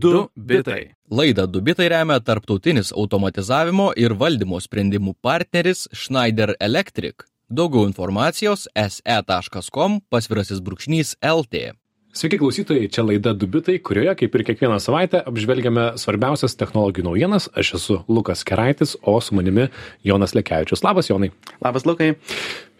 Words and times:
Du 0.00 0.28
bitai. 0.36 0.94
Laidą 1.10 1.46
Dubitai 1.50 1.88
remia 1.90 2.20
tarptautinis 2.20 2.92
automatizavimo 2.94 3.88
ir 3.98 4.12
valdymo 4.20 4.60
sprendimų 4.62 5.16
partneris 5.26 5.88
Schneider 5.90 6.52
Electric. 6.62 7.24
Daugiau 7.50 7.88
informacijos 7.88 8.68
se.com 8.78 9.98
pasvirasis 10.12 10.60
brūkšnys 10.62 11.16
LT. 11.24 11.72
Sveiki 12.18 12.34
klausytojai, 12.40 12.88
čia 12.90 13.04
laida 13.06 13.30
Dubitai, 13.30 13.76
kurioje, 13.78 14.10
kaip 14.18 14.32
ir 14.34 14.42
kiekvieną 14.48 14.80
savaitę, 14.82 15.20
apžvelgiame 15.30 15.84
svarbiausias 16.02 16.56
technologijų 16.58 17.04
naujienas. 17.06 17.46
Aš 17.54 17.76
esu 17.78 17.98
Lukas 18.10 18.42
Keraitis, 18.48 18.96
o 19.06 19.20
su 19.22 19.36
manimi 19.38 19.68
Jonas 20.02 20.34
Lekevičius. 20.34 20.82
Labas, 20.82 21.12
Jonai. 21.12 21.28
Labas, 21.62 21.86
Lukai. 21.86 22.16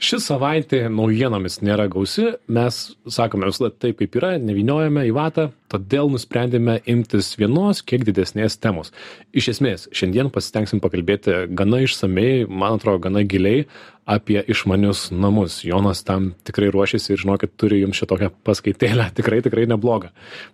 Ši 0.03 0.19
savaitė 0.25 0.81
naujienomis 0.91 1.61
nėra 1.63 1.87
gausi, 1.91 2.33
mes 2.51 2.81
sakome 3.07 3.47
visada 3.47 3.71
taip, 3.71 4.01
kaip 4.01 4.19
yra, 4.19 4.33
nevyniojame 4.43 5.07
į 5.07 5.15
vatą, 5.15 5.49
todėl 5.71 6.11
nusprendėme 6.11 6.81
imtis 6.91 7.33
vienos 7.39 7.85
kiek 7.87 8.03
didesnės 8.07 8.59
temos. 8.59 8.91
Iš 9.35 9.53
esmės, 9.55 9.87
šiandien 9.95 10.33
pasitengsim 10.35 10.83
pakalbėti 10.83 11.45
gana 11.55 11.85
išsamei, 11.87 12.47
man 12.47 12.79
atrodo, 12.79 13.05
gana 13.07 13.23
giliai 13.27 13.69
apie 14.09 14.41
išmanius 14.49 15.09
namus. 15.13 15.61
Jonas 15.67 16.01
tam 16.07 16.31
tikrai 16.49 16.71
ruošiasi 16.73 17.13
ir 17.13 17.23
žinokit, 17.23 17.53
turi 17.61 17.83
jums 17.83 18.01
šitokią 18.01 18.31
paskaitėlę, 18.47 19.11
tikrai, 19.19 19.43
tikrai 19.45 19.69
neblogą. 19.69 20.11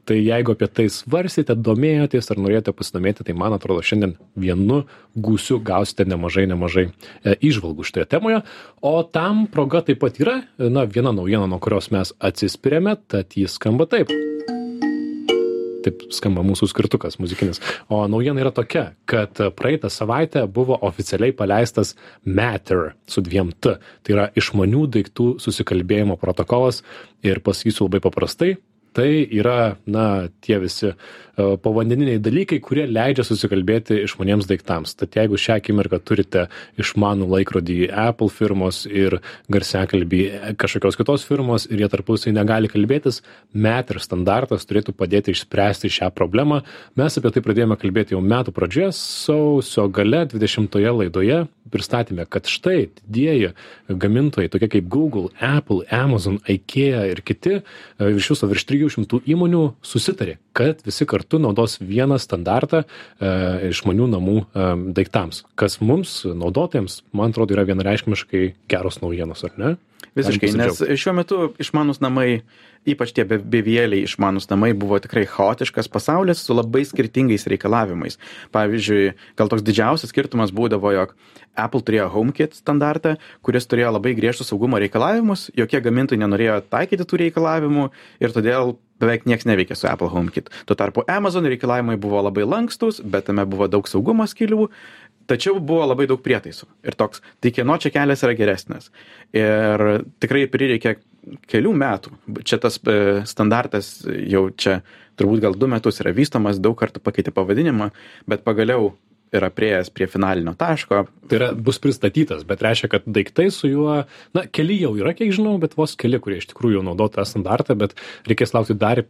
Tai 0.09 0.19
jeigu 0.19 0.57
apie 0.57 0.69
tai 0.69 0.89
svarsite, 0.93 1.55
domėjotės 1.55 2.33
ar 2.35 2.43
norėjote 2.43 2.75
pasidomėti, 2.75 3.29
tai 3.29 3.39
man 3.39 3.55
atrodo, 3.57 3.85
šiandien 3.87 4.17
vienu 4.35 4.83
gūsiu 5.15 5.61
gausite 5.63 6.09
nemažai, 6.11 6.49
nemažai 6.51 6.89
e, 6.91 7.39
išvalgų 7.39 7.87
šitoje 7.87 8.11
temoje. 8.11 8.43
O 8.83 8.97
tam 9.07 9.47
proga 9.53 9.85
taip 9.87 10.03
pat 10.03 10.19
yra, 10.23 10.41
na, 10.59 10.89
viena 10.91 11.15
naujiena, 11.15 11.47
nuo 11.51 11.63
kurios 11.63 11.93
mes 11.95 12.15
atsispirėme, 12.19 12.99
tad 13.07 13.39
jis 13.39 13.55
skamba 13.61 13.87
taip 13.91 14.11
taip 15.85 16.05
skamba 16.15 16.45
mūsų 16.47 16.69
skirtukas 16.71 17.19
muzikinis. 17.23 17.63
O 17.93 18.03
naujiena 18.11 18.43
yra 18.43 18.53
tokia, 18.55 18.87
kad 19.11 19.41
praeitą 19.59 19.91
savaitę 19.93 20.47
buvo 20.51 20.79
oficialiai 20.89 21.35
paleistas 21.37 21.95
Matter 22.25 22.95
su 23.11 23.25
dviem 23.25 23.53
T. 23.53 23.77
Tai 24.05 24.17
yra 24.17 24.29
išmanių 24.37 24.87
daiktų 24.99 25.35
susikalbėjimo 25.45 26.19
protokolas 26.21 26.83
ir 27.25 27.43
pasakysiu 27.45 27.89
labai 27.89 28.03
paprastai, 28.05 28.55
tai 28.95 29.11
yra, 29.27 29.75
na, 29.91 30.29
tie 30.45 30.61
visi 30.63 30.93
E, 30.93 31.24
povandeniniai 31.37 32.21
dalykai, 32.23 32.61
kurie 32.63 32.85
leidžia 32.89 33.25
susikalbėti 33.27 34.03
išmaniems 34.05 34.49
daiktams. 34.51 34.95
Tad 34.99 35.17
jeigu 35.19 35.39
šią 35.41 35.59
akimirką 35.61 36.01
turite 36.07 36.47
išmanų 36.81 37.29
laikrodį 37.33 37.79
Apple 37.91 38.31
firmos 38.33 38.85
ir 38.87 39.19
garsiakalbį 39.53 40.23
kažkokios 40.61 40.99
kitos 41.01 41.27
firmos 41.29 41.67
ir 41.71 41.83
jie 41.83 41.91
tarpusai 41.91 42.35
negali 42.37 42.71
kalbėtis, 42.71 43.23
Matter 43.55 44.01
standartas 44.03 44.67
turėtų 44.69 44.95
padėti 44.97 45.35
išspręsti 45.35 45.91
šią 45.93 46.11
problemą. 46.15 46.63
Mes 46.99 47.19
apie 47.19 47.35
tai 47.35 47.43
pradėjome 47.45 47.79
kalbėti 47.81 48.17
jau 48.17 48.23
metų 48.25 48.55
pradžioje, 48.55 48.93
sausio 48.99 49.89
gale 49.93 50.25
20-oje 50.31 50.97
laidoje 51.01 51.45
pristatėme, 51.75 52.27
kad 52.31 52.47
štai 52.51 52.91
didieji 53.03 53.55
gamintojai, 53.89 54.51
tokie 54.53 54.69
kaip 54.77 54.89
Google, 54.93 55.31
Apple, 55.43 55.83
Amazon, 55.91 56.39
IKEA 56.51 57.07
ir 57.11 57.23
kiti, 57.27 57.61
e, 57.61 58.11
iš 58.15 58.35
viso 58.35 58.49
virš 58.51 58.67
300 58.71 59.23
įmonių 59.35 59.65
susitarė, 59.85 60.37
kad 60.57 60.85
visi 60.87 61.07
kartu 61.09 61.24
kartu 61.25 61.41
naudos 61.41 61.79
vieną 61.81 62.19
standartą 62.21 62.85
e, 62.85 63.71
išmanių 63.71 64.09
namų 64.13 64.37
e, 64.45 64.69
daiktams, 64.95 65.45
kas 65.57 65.81
mums, 65.81 66.25
naudotojams, 66.25 67.03
man 67.13 67.33
atrodo, 67.33 67.57
yra 67.57 67.65
vienareiškiškai 67.65 68.55
geros 68.69 69.01
naujienos, 69.01 69.45
ar 69.45 69.57
ne? 69.57 69.77
Visiškai, 70.15 70.53
nes 70.55 70.79
šiuo 71.01 71.15
metu 71.17 71.39
išmanus 71.59 71.99
namai, 71.99 72.45
ypač 72.87 73.11
tie 73.17 73.25
bevėliai 73.27 74.05
išmanus 74.05 74.47
namai, 74.47 74.71
buvo 74.77 75.01
tikrai 75.03 75.25
chaotiškas 75.27 75.89
pasaulis 75.91 76.45
su 76.45 76.55
labai 76.55 76.85
skirtingais 76.87 77.49
reikalavimais. 77.51 78.21
Pavyzdžiui, 78.55 79.17
gal 79.35 79.51
toks 79.51 79.65
didžiausias 79.67 80.13
skirtumas 80.15 80.55
būdavo, 80.55 80.93
jog 80.95 81.17
Apple 81.59 81.83
turėjo 81.83 82.13
HomeKit 82.15 82.55
standartą, 82.61 83.17
kuris 83.43 83.67
turėjo 83.67 83.97
labai 83.97 84.15
griežtus 84.15 84.53
saugumo 84.53 84.79
reikalavimus, 84.79 85.49
jokie 85.59 85.83
gamintojai 85.83 86.23
nenorėjo 86.23 86.61
taikyti 86.71 87.09
tų 87.09 87.25
reikalavimų 87.25 87.91
ir 88.23 88.37
todėl 88.37 88.77
beveik 89.03 89.27
nieks 89.29 89.47
neveikė 89.49 89.77
su 89.79 89.89
Apple 89.91 90.11
HomeKit. 90.13 90.51
Tuo 90.69 90.77
tarpu 90.79 91.05
Amazon 91.11 91.49
reikalavimai 91.51 91.97
buvo 92.01 92.23
labai 92.25 92.47
lankstus, 92.47 93.01
bet 93.01 93.29
tame 93.29 93.47
buvo 93.49 93.69
daug 93.71 93.89
saugumo 93.91 94.27
skylių, 94.31 94.69
tačiau 95.31 95.59
buvo 95.61 95.87
labai 95.89 96.07
daug 96.11 96.23
prietaisų. 96.25 96.69
Ir 96.87 96.99
toks, 97.01 97.25
tai 97.43 97.53
kieno 97.55 97.79
čia 97.81 97.93
kelias 97.95 98.25
yra 98.27 98.37
geresnis. 98.39 98.91
Ir 99.37 100.05
tikrai 100.23 100.45
prireikė 100.53 100.99
kelių 101.51 101.73
metų. 101.81 102.13
Čia 102.45 102.61
tas 102.63 102.79
e, 102.85 103.25
standartas 103.29 103.97
jau 104.05 104.49
čia 104.51 104.81
turbūt 105.19 105.43
gal 105.45 105.57
du 105.57 105.69
metus 105.71 106.01
yra 106.03 106.13
vystomas, 106.15 106.61
daug 106.63 106.77
kartų 106.79 107.03
pakeitė 107.05 107.33
pavadinimą, 107.35 107.91
bet 108.31 108.45
pagaliau 108.47 108.93
yra 109.35 109.51
prieėjęs 109.55 109.91
prie 109.95 110.09
finalinio 110.11 110.55
taško. 110.59 111.05
Tai 111.29 111.39
yra, 111.39 111.51
bus 111.67 111.81
pristatytas, 111.83 112.45
bet 112.49 112.63
reiškia, 112.65 112.91
kad 112.93 113.09
daiktai 113.09 113.49
su 113.55 113.71
juo, 113.71 113.97
na, 114.37 114.45
keli 114.55 114.79
jau 114.83 114.93
yra, 115.01 115.15
kiek 115.17 115.33
žinau, 115.35 115.57
bet 115.63 115.77
vos 115.79 115.97
keli, 116.01 116.21
kurie 116.23 116.41
iš 116.43 116.51
tikrųjų 116.53 116.79
jau 116.79 116.87
naudoja 116.87 117.17
tą 117.19 117.27
standartą, 117.29 117.77
bet 117.81 117.97
reikės 118.29 118.55
laukti 118.57 118.77
dar 118.79 119.05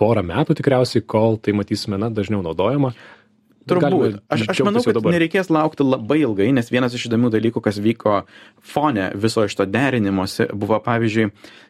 porą 0.00 0.24
metų 0.26 0.58
tikriausiai, 0.58 1.04
kol 1.06 1.38
tai 1.42 1.54
matysime, 1.56 2.00
na, 2.02 2.10
dažniau 2.12 2.42
naudojama. 2.44 2.92
Turbūt. 3.68 4.18
Aš, 4.32 4.44
aš 4.52 4.62
manau, 4.66 4.82
kad 4.84 4.98
nereikės 5.06 5.50
laukti 5.52 5.86
labai 5.86 6.20
ilgai, 6.22 6.48
nes 6.54 6.70
vienas 6.72 6.94
iš 6.96 7.06
įdomių 7.08 7.32
dalykų, 7.34 7.62
kas 7.64 7.78
vyko 7.82 8.22
fone 8.72 9.10
viso 9.18 9.44
šito 9.48 9.66
derinimuose, 9.70 10.48
buvo 10.54 10.80
pavyzdžiui, 10.82 11.28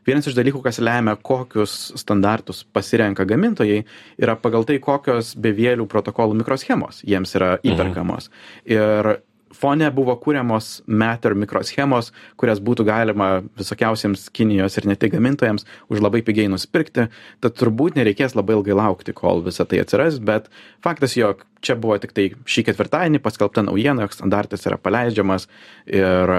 vienas 0.08 0.30
iš 0.30 0.36
dalykų, 0.38 0.62
kas 0.64 0.80
lemia, 0.82 1.16
kokius 1.16 1.92
standartus 2.00 2.62
pasirenka 2.72 3.26
gamintojai, 3.28 3.82
yra 4.22 4.38
pagal 4.40 4.66
tai, 4.68 4.78
kokios 4.82 5.34
bevėlių 5.42 5.88
protokolų 5.90 6.40
mikroschemos 6.42 7.02
jiems 7.06 7.36
yra 7.38 7.56
mhm. 7.58 7.74
įperkamos. 7.74 8.32
Mhm. 8.32 8.72
Ir 8.78 9.12
fone 9.56 9.88
buvo 9.94 10.16
kūriamos 10.20 10.82
Matter 10.86 11.36
mikroschemos, 11.38 12.12
kurias 12.40 12.62
būtų 12.64 12.86
galima 12.88 13.30
visokiausiems 13.58 14.28
Kinijos 14.34 14.78
ir 14.78 14.88
ne 14.90 14.96
tik 14.98 15.14
gamintojams 15.14 15.66
už 15.92 16.02
labai 16.02 16.22
pigiai 16.26 16.50
nusipirkti, 16.52 17.08
tad 17.44 17.56
turbūt 17.60 17.98
nereikės 18.00 18.36
labai 18.38 18.58
ilgai 18.58 18.76
laukti, 18.78 19.14
kol 19.16 19.44
visa 19.46 19.66
tai 19.68 19.82
atsiras, 19.84 20.18
bet 20.22 20.50
faktas, 20.84 21.16
jog 21.18 21.46
čia 21.62 21.76
buvo 21.78 21.96
tik 22.02 22.14
tai 22.16 22.28
šį 22.48 22.66
ketvirtadienį 22.70 23.22
paskelbta 23.22 23.64
naujiena, 23.66 24.06
jog 24.06 24.16
standartas 24.16 24.66
yra 24.68 24.80
paleidžiamas 24.80 25.48
ir 25.86 26.36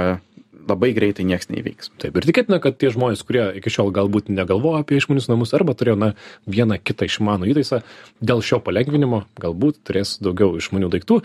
labai 0.70 0.94
greitai 0.96 1.26
nieks 1.28 1.50
neįvyks. 1.52 1.92
Taip, 2.02 2.18
ir 2.18 2.28
tikėtina, 2.28 2.60
kad 2.64 2.78
tie 2.80 2.92
žmonės, 2.94 3.24
kurie 3.28 3.46
iki 3.60 3.72
šiol 3.74 3.92
galbūt 3.96 4.32
negalvojo 4.32 4.80
apie 4.84 5.00
išmanius 5.00 5.30
namus 5.32 5.54
arba 5.58 5.76
turėjo 5.78 5.98
na, 6.00 6.14
vieną 6.48 6.80
kitą 6.80 7.10
išmanų 7.10 7.52
įtaisą, 7.52 7.82
dėl 8.24 8.44
šio 8.46 8.62
palengvinimo 8.64 9.24
galbūt 9.44 9.82
turės 9.88 10.18
daugiau 10.24 10.56
išmanių 10.60 10.92
daiktų. 10.94 11.20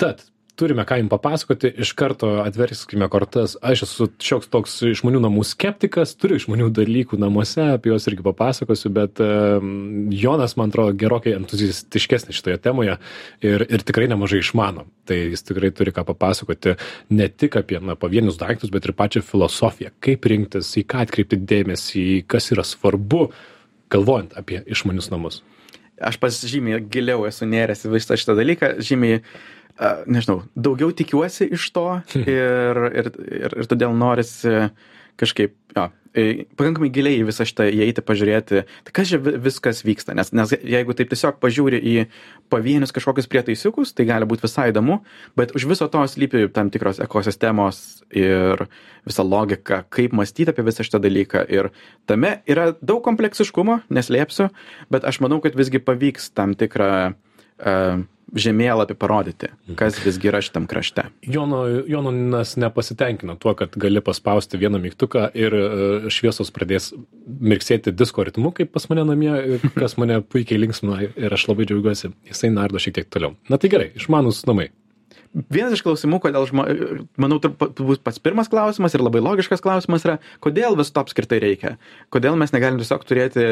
Tad 0.00 0.24
turime 0.56 0.84
ką 0.86 0.98
jum 1.00 1.08
papasakoti 1.10 1.70
iš 1.82 1.92
karto 1.98 2.28
atverskime 2.44 3.08
kortas. 3.10 3.56
Aš 3.62 3.84
esu 3.86 4.08
šioks 4.22 4.50
toks 4.52 4.76
išmanių 4.92 5.22
namų 5.24 5.42
skeptikas 5.48 6.14
turiu 6.18 6.38
išmanių 6.38 6.68
dalykų 6.74 7.18
namuose 7.20 7.64
apie 7.74 7.90
juos 7.90 8.06
irgi 8.10 8.24
papasakosiu 8.26 8.92
bet 8.94 9.22
jonas 10.14 10.56
man 10.60 10.70
atrodo 10.70 10.94
gerokai 10.98 11.34
entuziastiškesnis 11.38 12.38
šitoje 12.38 12.60
temoje 12.62 12.98
ir 13.42 13.66
ir 13.66 13.86
tikrai 13.86 14.06
nemažai 14.12 14.42
išmano. 14.44 14.86
Tai 15.08 15.18
jis 15.34 15.42
tikrai 15.46 15.72
turi 15.74 15.94
ką 15.94 16.06
papasakoti 16.12 16.76
ne 17.10 17.28
tik 17.28 17.58
apie 17.60 17.80
na 17.82 17.98
pavienius 17.98 18.38
daiktus 18.40 18.72
bet 18.74 18.86
ir 18.86 18.94
pačią 18.94 19.24
filosofiją. 19.26 19.94
Kaip 20.04 20.30
rinktis 20.30 20.70
į 20.78 20.86
ką 20.86 21.02
atkreipti 21.08 21.40
dėmesį 21.40 22.06
kas 22.30 22.52
yra 22.54 22.66
svarbu 22.66 23.26
galvojant 23.90 24.38
apie 24.38 24.62
išmanius 24.70 25.10
namus. 25.10 25.42
Aš 26.02 26.18
pats 26.18 26.40
žymiai 26.50 26.80
giliau 26.90 27.22
esu 27.28 27.46
nėręs 27.46 27.84
į 27.86 27.92
visą 27.92 28.16
šitą 28.18 28.34
dalyką 28.38 28.72
žymiai 28.82 29.20
nežinau, 30.06 30.42
daugiau 30.54 30.94
tikiuosi 30.94 31.48
iš 31.56 31.68
to 31.74 31.88
ir, 32.20 32.82
ir, 32.90 33.12
ir, 33.42 33.58
ir 33.64 33.70
todėl 33.70 33.94
norisi 33.98 34.70
kažkaip, 35.20 35.54
jo, 35.76 35.90
pakankamai 36.14 36.90
giliai 36.94 37.18
į 37.18 37.26
visą 37.26 37.44
šitą 37.46 37.66
įeiti, 37.74 38.02
pažiūrėti, 38.06 38.62
tai 38.86 38.94
kas 38.94 39.10
čia 39.10 39.18
viskas 39.18 39.82
vyksta, 39.86 40.14
nes, 40.14 40.30
nes 40.34 40.54
jeigu 40.54 40.94
taip 40.94 41.10
tiesiog 41.10 41.40
pažiūri 41.42 41.78
į 41.78 41.94
pavienius 42.52 42.94
kažkokius 42.94 43.28
prietaisiukus, 43.30 43.94
tai 43.94 44.06
gali 44.06 44.28
būti 44.30 44.46
visai 44.46 44.68
įdomu, 44.70 45.00
bet 45.38 45.54
už 45.58 45.66
viso 45.70 45.88
to 45.90 46.04
slypi 46.10 46.46
tam 46.54 46.70
tikros 46.74 47.02
ekosistemos 47.02 48.04
ir 48.14 48.66
visa 49.06 49.26
logika, 49.26 49.82
kaip 49.90 50.14
mąstyti 50.14 50.54
apie 50.54 50.66
visą 50.66 50.86
šitą 50.86 51.02
dalyką. 51.02 51.44
Ir 51.50 51.72
tame 52.06 52.36
yra 52.50 52.70
daug 52.78 53.02
kompleksiškumo, 53.06 53.82
neslėpsiu, 53.94 54.50
bet 54.94 55.06
aš 55.06 55.18
manau, 55.24 55.42
kad 55.42 55.58
visgi 55.58 55.82
pavyks 55.82 56.30
tam 56.38 56.54
tikrą 56.58 56.94
uh, 57.10 58.04
žemėlapį 58.34 58.96
parodyti, 58.98 59.50
mhm. 59.52 59.78
kas 59.78 59.98
visgi 60.02 60.30
yra 60.30 60.42
šitam 60.44 60.68
krašte. 60.70 61.06
Jono, 61.22 61.64
Jonas 61.90 62.56
nepasitenkina 62.60 63.38
tuo, 63.40 63.54
kad 63.58 63.76
gali 63.80 64.02
paspausti 64.04 64.60
vieną 64.60 64.80
mygtuką 64.82 65.28
ir 65.38 65.56
e, 65.58 65.64
šviesos 66.14 66.52
pradės 66.54 66.92
mirksėti 67.24 67.94
disko 67.94 68.26
ritmu, 68.26 68.52
kaip 68.56 68.72
pas 68.74 68.88
mane 68.90 69.06
namie, 69.08 69.34
kas 69.78 69.98
mane 70.00 70.20
puikiai 70.22 70.60
linksmina 70.62 71.02
ir 71.08 71.36
aš 71.36 71.48
labai 71.50 71.68
džiaugiuosi, 71.70 72.14
jisai 72.30 72.54
nardo 72.54 72.82
šiek 72.82 72.98
tiek 73.00 73.12
toliau. 73.12 73.36
Na 73.50 73.60
tai 73.60 73.70
gerai, 73.72 73.92
išmanus 73.98 74.44
namai. 74.50 74.70
Vienas 75.34 75.74
iš 75.74 75.82
klausimų, 75.82 76.20
kodėl, 76.22 76.44
žmo... 76.46 76.64
manau, 77.18 77.40
turbūt 77.42 78.04
pats 78.06 78.20
pirmas 78.22 78.50
klausimas 78.50 78.94
ir 78.94 79.02
labai 79.02 79.22
logiškas 79.22 79.62
klausimas 79.62 80.06
yra, 80.06 80.20
kodėl 80.42 80.76
viso 80.78 80.94
to 80.94 81.02
apskritai 81.02 81.40
reikia? 81.42 81.72
Kodėl 82.14 82.38
mes 82.38 82.54
negalim 82.54 82.78
tiesiog 82.78 83.02
turėti 83.08 83.46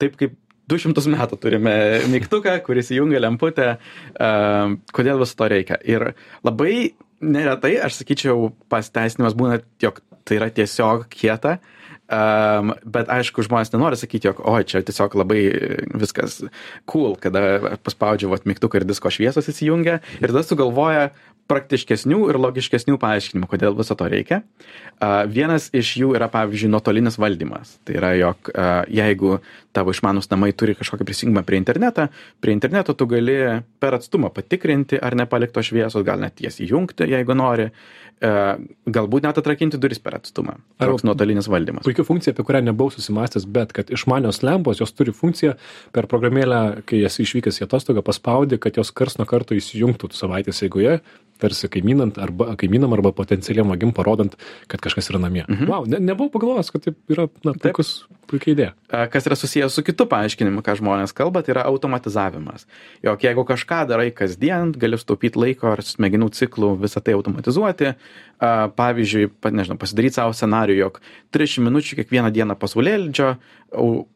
taip, 0.00 0.18
kaip 0.20 0.36
200 0.70 1.04
metų 1.12 1.38
turime 1.42 1.74
mygtuką, 2.12 2.56
kuris 2.64 2.90
įjungia 2.94 3.20
lemputę, 3.20 3.74
kodėl 4.96 5.20
viso 5.20 5.38
to 5.38 5.48
reikia. 5.52 5.78
Ir 5.84 6.12
labai 6.46 6.94
neretai, 7.24 7.76
aš 7.84 8.00
sakyčiau, 8.00 8.50
pasteisinimas 8.72 9.36
būna, 9.36 9.60
jog 9.82 10.00
tai 10.24 10.38
yra 10.40 10.48
tiesiog 10.54 11.06
kieta, 11.12 11.58
Um, 12.04 12.74
bet 12.84 13.08
aišku, 13.08 13.46
žmonės 13.46 13.70
nenori 13.72 13.96
sakyti, 13.96 14.28
jog, 14.28 14.42
oi, 14.44 14.60
čia 14.68 14.82
tiesiog 14.84 15.14
labai 15.16 15.40
viskas 15.96 16.42
cool, 16.90 17.14
kada 17.16 17.76
paspaudžia 17.80 18.28
vat, 18.28 18.44
mygtuką 18.44 18.82
ir 18.82 18.84
disko 18.84 19.08
šviesos 19.08 19.48
įsijungia 19.48 20.02
ir 20.20 20.26
tada 20.28 20.42
sugalvoja 20.44 21.08
praktiškesnių 21.50 22.20
ir 22.32 22.38
logiškesnių 22.40 22.96
paaiškinimų, 23.00 23.48
kodėl 23.50 23.76
viso 23.76 23.96
to 23.98 24.06
reikia. 24.08 24.40
Uh, 24.94 25.24
vienas 25.28 25.68
iš 25.76 25.94
jų 26.00 26.14
yra, 26.16 26.30
pavyzdžiui, 26.32 26.70
nuotolinis 26.72 27.18
valdymas. 27.20 27.74
Tai 27.84 27.98
yra, 27.98 28.14
jog 28.16 28.48
uh, 28.52 28.70
jeigu 28.88 29.38
tavo 29.76 29.92
išmanus 29.92 30.30
namai 30.32 30.52
turi 30.56 30.76
kažkokį 30.78 31.08
prisijungimą 31.08 31.44
prie 31.44 31.60
internetą, 31.60 32.08
prie 32.40 32.54
interneto 32.56 32.94
tu 32.96 33.08
gali 33.10 33.36
per 33.82 33.98
atstumą 33.98 34.32
patikrinti, 34.32 34.96
ar 34.96 35.18
nepalikto 35.18 35.64
šviesos, 35.64 36.04
gal 36.06 36.22
net 36.22 36.40
jas 36.44 36.60
įjungti, 36.64 37.10
jeigu 37.12 37.36
nori. 37.36 37.68
Uh, 38.24 38.54
galbūt 38.88 39.26
net 39.26 39.36
atrakinti 39.36 39.76
duris 39.80 39.98
per 40.00 40.16
atstumą. 40.16 40.54
Toks 40.80 41.04
nuotolinis 41.04 41.50
valdymas. 41.50 41.84
Puikia 42.04 42.12
funkcija, 42.12 42.34
apie 42.34 42.44
kurią 42.44 42.60
nebuvau 42.64 42.92
susimastęs, 42.92 43.46
bet 43.48 43.72
kad 43.72 43.90
išmanios 43.90 44.42
lempos, 44.42 44.80
jos 44.80 44.92
turi 44.92 45.12
funkciją 45.12 45.54
per 45.92 46.06
programėlę, 46.06 46.84
kai 46.84 47.00
esi 47.04 47.24
išvykęs 47.24 47.62
į 47.62 47.64
atostogą, 47.64 48.02
paspaudi, 48.04 48.58
kad 48.58 48.76
jos 48.76 48.92
kars 48.92 49.16
nuo 49.18 49.26
karto 49.26 49.54
įsijungtų 49.56 50.12
savaitės 50.12 50.62
eigoje, 50.66 51.00
tarsi 51.42 51.68
kaimynant 51.72 52.18
arba 52.22 52.54
kaimynam 52.60 52.92
arba 52.96 53.12
potencialiam 53.16 53.70
vagim 53.72 53.92
parodant, 53.94 54.36
kad 54.70 54.82
kažkas 54.84 55.10
yra 55.12 55.20
namie. 55.22 55.44
Mhm. 55.48 55.70
Wow, 55.70 55.88
ne, 55.90 56.00
nebuvau 56.02 56.32
pagalvojęs, 56.34 56.70
kad 56.74 56.86
taip 56.86 56.98
yra, 57.10 57.26
na, 57.46 57.54
puikus, 57.58 57.94
puikia 58.30 58.52
idėja. 58.54 58.72
Kas 59.12 59.26
yra 59.28 59.38
susijęs 59.38 59.74
su 59.74 59.84
kitu 59.86 60.06
paaiškinimu, 60.10 60.62
ką 60.64 60.76
žmonės 60.80 61.14
kalba, 61.16 61.42
tai 61.44 61.56
yra 61.56 61.66
automatizavimas. 61.70 62.68
Jok 63.04 63.26
jeigu 63.26 63.44
kažką 63.48 63.82
darai 63.90 64.10
kasdien, 64.14 64.72
gali 64.78 64.98
sutaupyti 65.00 65.40
laiko 65.40 65.72
ar 65.74 65.82
smegenų 65.84 66.30
ciklų 66.36 66.74
visą 66.84 67.02
tai 67.04 67.16
automatizuoti. 67.18 67.94
Pavyzdžiui, 68.78 69.28
nežinau, 69.54 69.78
pasidaryti 69.80 70.18
savo 70.18 70.34
scenarių, 70.36 70.74
jog 70.76 70.98
30 71.32 71.64
minučių 71.64 72.00
kiekvieną 72.00 72.32
dieną 72.34 72.56
pasaulėlydžio 72.60 73.28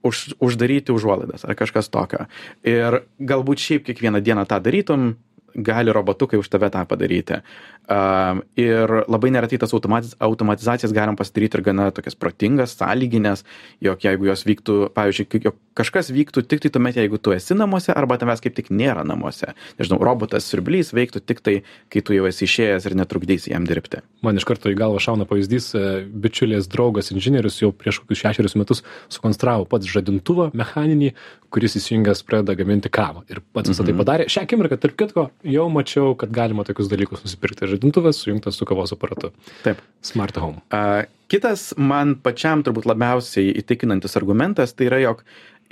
už, 0.05 0.25
uždaryti 0.43 0.93
užuolaidas 0.93 1.47
ar 1.47 1.56
kažkas 1.59 1.88
tokio. 1.93 2.26
Ir 2.67 3.03
galbūt 3.19 3.62
šiaip 3.62 3.87
kiekvieną 3.87 4.21
dieną 4.25 4.44
tą 4.50 4.59
darytum, 4.62 5.14
gali 5.55 5.93
robotukai 5.93 6.39
už 6.39 6.49
tave 6.49 6.71
tą 6.71 6.85
padaryti. 6.89 7.43
Um, 7.89 8.43
ir 8.53 8.91
labai 9.09 9.31
neretai 9.33 9.56
tas 9.59 9.73
automatiz, 9.73 10.12
automatizacijas 10.21 10.93
galim 10.93 11.17
pasidaryti 11.17 11.56
ir 11.56 11.62
gana 11.65 11.87
tokias 11.95 12.19
protingas, 12.21 12.75
sąlyginės, 12.77 13.47
jog 13.81 14.05
jeigu 14.05 14.29
jos 14.29 14.45
vyktų, 14.45 14.77
pavyzdžiui, 14.93 15.41
jog 15.47 15.56
kažkas 15.79 16.12
vyktų 16.12 16.45
tik 16.45 16.61
tai 16.65 16.73
tuomet, 16.75 16.99
jeigu 17.00 17.17
tu 17.17 17.33
esi 17.33 17.56
namuose 17.56 17.95
arba 17.97 18.19
tavęs 18.21 18.45
kaip 18.45 18.59
tik 18.59 18.69
nėra 18.69 19.06
namuose. 19.09 19.55
Nežinau, 19.81 20.03
robotas 20.05 20.50
siurblys 20.50 20.93
veiktų 20.93 21.23
tik 21.25 21.41
tai, 21.41 21.56
kai 21.89 22.05
tu 22.05 22.12
jau 22.12 22.29
esi 22.29 22.45
išėjęs 22.45 22.91
ir 22.91 22.99
netrukdysi 23.00 23.55
jam 23.55 23.65
dirbti. 23.69 24.03
Man 24.27 24.37
iš 24.37 24.45
karto 24.49 24.69
į 24.69 24.77
galvą 24.77 25.00
šauna 25.00 25.25
pavyzdys, 25.31 25.71
e, 25.73 25.85
bičiulės 26.12 26.69
draugas 26.69 27.09
inžinierius 27.15 27.61
jau 27.62 27.73
prieš 27.73 28.03
kokius 28.03 28.21
šešerius 28.21 28.59
metus 28.61 28.85
sukonstravo 29.09 29.65
pats 29.71 29.89
žadintuvą 29.89 30.50
mechaninį, 30.53 31.15
kuris 31.49 31.79
įsijungęs 31.81 32.25
pradeda 32.29 32.56
gaminti 32.59 32.93
kavą. 32.93 33.25
Ir 33.33 33.41
pats 33.56 33.73
visą 33.73 33.87
tai 33.87 33.95
mhm. 33.95 34.03
padarė. 34.03 34.29
Šią 34.29 34.45
akimirką, 34.45 34.81
tarp 34.83 34.99
kitko, 35.00 35.29
jau 35.46 35.69
mačiau, 35.73 36.14
kad 36.19 36.32
galima 36.35 36.64
tokius 36.67 36.90
dalykus 36.90 37.23
nusipirkti 37.25 37.69
žadintuvas 37.70 38.23
sujungtas 38.23 38.58
su 38.58 38.67
kavos 38.69 38.93
aparatu. 38.94 39.32
Taip. 39.64 39.82
Smart 40.02 40.37
home. 40.40 40.62
A, 40.75 41.05
kitas 41.31 41.70
man 41.76 42.17
pačiam 42.23 42.64
turbūt 42.67 42.88
labiausiai 42.88 43.52
įtikinantis 43.62 44.19
argumentas 44.19 44.75
tai 44.75 44.88
yra, 44.90 45.02
jog 45.05 45.23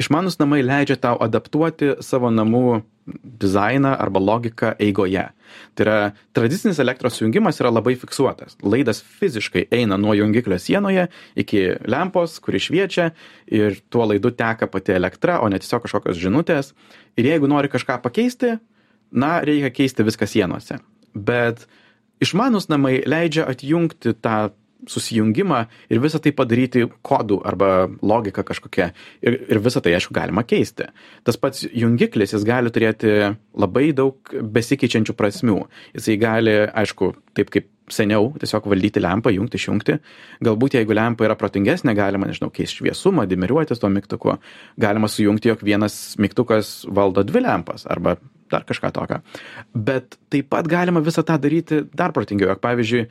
išmanus 0.00 0.38
namai 0.40 0.62
leidžia 0.64 0.98
tau 1.00 1.16
adaptuoti 1.22 1.96
savo 2.04 2.30
namų 2.32 2.82
dizainą 3.40 3.92
arba 4.02 4.20
logiką 4.20 4.72
eigoje. 4.82 5.24
Tai 5.78 5.84
yra 5.84 5.98
tradicinis 6.34 6.80
elektros 6.82 7.18
sujungimas 7.18 7.60
yra 7.62 7.70
labai 7.70 7.94
fiksuotas. 7.98 8.58
Laidas 8.66 9.00
fiziškai 9.20 9.68
eina 9.74 9.98
nuo 10.00 10.14
jungiklio 10.18 10.58
sienoje 10.58 11.06
iki 11.38 11.62
lempos, 11.86 12.40
kuri 12.42 12.60
šviečia 12.62 13.12
ir 13.46 13.78
tuo 13.90 14.08
laidu 14.10 14.34
teka 14.34 14.66
pati 14.70 14.96
elektra, 14.96 15.38
o 15.40 15.48
ne 15.48 15.60
tiesiog 15.62 15.86
kažkokios 15.86 16.18
žinutės. 16.18 16.72
Ir 17.16 17.30
jeigu 17.30 17.48
nori 17.48 17.70
kažką 17.72 18.00
pakeisti, 18.02 18.56
na, 19.10 19.38
reikia 19.46 19.72
keisti 19.74 20.06
viską 20.06 20.28
sienose. 20.30 20.80
Bet 21.14 21.66
išmanūs 22.24 22.70
namai 22.72 23.00
leidžia 23.08 23.46
atjungti 23.50 24.16
tą 24.20 24.38
susijungimą 24.86 25.62
ir 25.90 26.00
visą 26.02 26.20
tai 26.22 26.32
padaryti 26.36 26.84
kodų 27.06 27.40
arba 27.48 27.70
logika 28.04 28.44
kažkokia. 28.46 28.90
Ir, 29.24 29.38
ir 29.50 29.60
visą 29.64 29.80
tai, 29.82 29.94
aišku, 29.96 30.14
galima 30.16 30.44
keisti. 30.46 30.88
Tas 31.26 31.40
pats 31.40 31.64
jungiklis, 31.66 32.34
jis 32.36 32.44
gali 32.46 32.72
turėti 32.72 33.14
labai 33.56 33.88
daug 33.96 34.36
besikeičiančių 34.56 35.16
prasmių. 35.16 35.62
Jisai 35.96 36.18
gali, 36.20 36.58
aišku, 36.68 37.14
taip 37.36 37.50
kaip 37.54 37.72
seniau 37.92 38.32
tiesiog 38.40 38.66
valdyti 38.68 39.02
lempą, 39.02 39.30
jungti, 39.34 39.60
išjungti. 39.60 39.98
Galbūt 40.46 40.78
jeigu 40.78 40.94
lempa 40.96 41.26
yra 41.26 41.36
protingesnė, 41.38 41.94
galima, 41.96 42.28
nežinau, 42.28 42.50
keisti 42.54 42.82
šviesumą, 42.82 43.26
dimeriuotis 43.30 43.82
to 43.82 43.90
mygtuku. 43.92 44.36
Galima 44.82 45.10
sujungti, 45.10 45.52
jog 45.52 45.62
vienas 45.66 46.16
mygtukas 46.22 46.80
valdo 46.90 47.24
dvi 47.26 47.46
lempas 47.46 47.86
arba 47.90 48.16
dar 48.52 48.66
kažką 48.68 48.92
tokio. 48.96 49.20
Bet 49.74 50.18
taip 50.32 50.50
pat 50.52 50.68
galima 50.70 51.02
visą 51.04 51.24
tą 51.26 51.38
daryti 51.42 51.82
dar 51.96 52.14
protingiau. 52.16 52.54
Pavyzdžiui, 52.62 53.06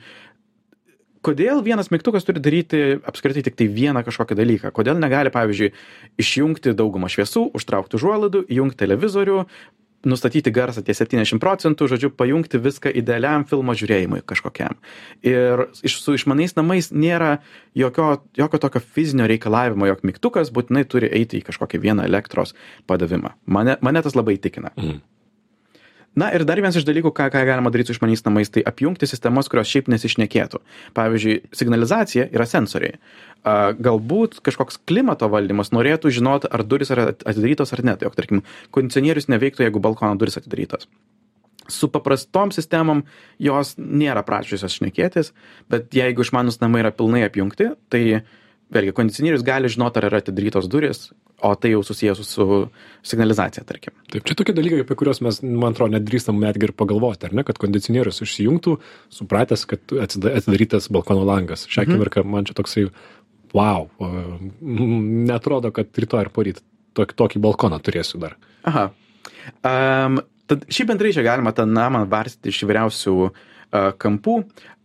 kodėl 1.26 1.62
vienas 1.66 1.90
mygtukas 1.92 2.26
turi 2.26 2.42
daryti 2.42 2.82
apskritai 3.06 3.44
tik 3.46 3.56
tai 3.58 3.70
vieną 3.72 4.04
kažkokį 4.06 4.38
dalyką? 4.38 4.74
Kodėl 4.76 5.00
negali, 5.02 5.32
pavyzdžiui, 5.34 5.72
išjungti 6.22 6.76
daugumą 6.78 7.10
šviesų, 7.12 7.48
užtraukti 7.56 7.98
užuolaidų, 7.98 8.46
įjungti 8.52 8.80
televizorių, 8.84 9.40
nustatyti 10.06 10.52
garsą 10.54 10.84
ties 10.86 11.00
70 11.02 11.40
procentų, 11.42 11.88
žodžiu, 11.90 12.12
pajungti 12.14 12.60
viską 12.62 12.92
idealiam 13.00 13.46
filmo 13.48 13.74
žiūrėjimui 13.76 14.22
kažkokiam. 14.28 14.76
Ir 15.26 15.66
iš, 15.82 15.98
su 16.04 16.14
išmaniais 16.14 16.54
namais 16.58 16.92
nėra 16.94 17.40
jokio, 17.74 18.20
jokio 18.38 18.62
tokio 18.62 18.84
fizinio 18.84 19.26
reikalavimo, 19.30 19.88
jog 19.90 20.06
mygtukas 20.06 20.52
būtinai 20.54 20.86
turi 20.86 21.10
eiti 21.10 21.40
į 21.40 21.48
kažkokį 21.48 21.82
vieną 21.88 22.06
elektros 22.06 22.54
padavimą. 22.86 23.34
Mane, 23.50 23.80
mane 23.82 24.04
tas 24.06 24.18
labai 24.18 24.38
įtikina. 24.38 24.74
Mm 24.78 25.02
na 26.16 26.30
ir 26.32 26.44
dar 26.48 26.60
vienas 26.60 26.78
iš 26.78 26.86
dalykų 26.88 27.12
ką 27.14 27.28
ką 27.32 27.42
galima 27.46 27.70
daryt 27.72 27.90
su 27.90 27.94
išmaniais 27.96 28.24
namais 28.24 28.50
tai 28.52 28.62
apjungti 28.66 29.08
sistemas 29.08 29.50
kurios 29.52 29.68
šiaip 29.68 29.90
nesišnekėtų. 29.92 30.62
Pavyzdžiui 30.96 31.36
signalizacija 31.56 32.28
yra 32.32 32.46
sensoriai. 32.48 32.96
A 33.46 33.72
galbūt 33.76 34.40
kažkoks 34.46 34.80
klimato 34.88 35.28
valdymas 35.30 35.70
norėtų 35.76 36.10
žinot 36.16 36.48
ar 36.48 36.64
durys 36.64 36.90
yra 36.94 37.10
atidarytos 37.12 37.74
ar 37.76 37.84
ne. 37.84 37.94
Tai 37.96 38.08
jog 38.08 38.16
tarkim 38.16 38.42
kondicionierius 38.74 39.28
neveiktų 39.32 39.68
jeigu 39.68 39.82
balkono 39.84 40.16
durys 40.18 40.40
atidarytos. 40.40 40.88
Su 41.68 41.90
paprastom 41.90 42.52
sistemom 42.54 43.04
jos 43.42 43.74
nėra 43.76 44.24
prašiusios 44.26 44.80
šnekėtis 44.80 45.32
bet 45.70 45.92
jeigu 45.94 46.24
išmanūs 46.24 46.62
namai 46.62 46.84
yra 46.84 46.94
pilnai 46.94 47.26
apjungti 47.26 47.72
tai 47.92 48.02
vėlgi 48.72 48.94
kondicionierius 48.96 49.44
gali 49.46 49.70
žinot 49.70 49.98
ar 49.98 50.08
yra 50.08 50.22
atidarytos 50.22 50.70
durys 50.70 51.10
o 51.42 51.54
tai 51.56 51.70
jau 51.70 51.82
susiję 51.84 52.14
su, 52.14 52.68
signalizacija, 53.04 53.64
tarkim. 53.68 53.94
Taip, 54.12 54.24
čia 54.28 54.36
tokie 54.38 54.54
dalykai, 54.56 54.82
apie 54.86 54.96
kuriuos 54.98 55.20
mes, 55.24 55.40
man 55.44 55.74
atrodo, 55.74 55.92
nedrįstam 55.96 56.38
netgi 56.40 56.70
ir 56.70 56.74
pagalvoti, 56.76 57.28
ar 57.28 57.36
ne, 57.36 57.44
kad 57.46 57.60
kondicionierius 57.60 58.22
išsijungtų, 58.24 58.76
supratęs, 59.18 59.66
kad 59.68 59.96
atidarytas 60.06 60.88
balkono 60.92 61.26
langas. 61.28 61.66
Šią 61.68 61.84
mhm. 61.84 61.96
akimirką 61.96 62.24
mm. 62.24 62.36
man 62.36 62.48
čia 62.48 62.56
toksai, 62.56 62.86
wow, 63.56 63.90
netrodo, 64.60 65.72
kad 65.76 65.92
rytoj 65.92 66.24
ar 66.24 66.32
poryt 66.32 66.62
tokį, 66.96 67.18
tokį 67.20 67.44
balkoną 67.44 67.80
turėsiu 67.84 68.20
dar. 68.22 68.38
Aha. 68.66 68.88
Um, 69.60 70.22
tad 70.48 70.64
šį 70.72 70.88
bendrai 70.88 71.12
čia 71.14 71.24
galima 71.26 71.52
tą 71.54 71.68
namą 71.68 72.06
varstyti 72.10 72.50
iš 72.50 72.64
įvairiausių 72.64 73.14
uh, 73.26 73.44
kampų 73.72 74.36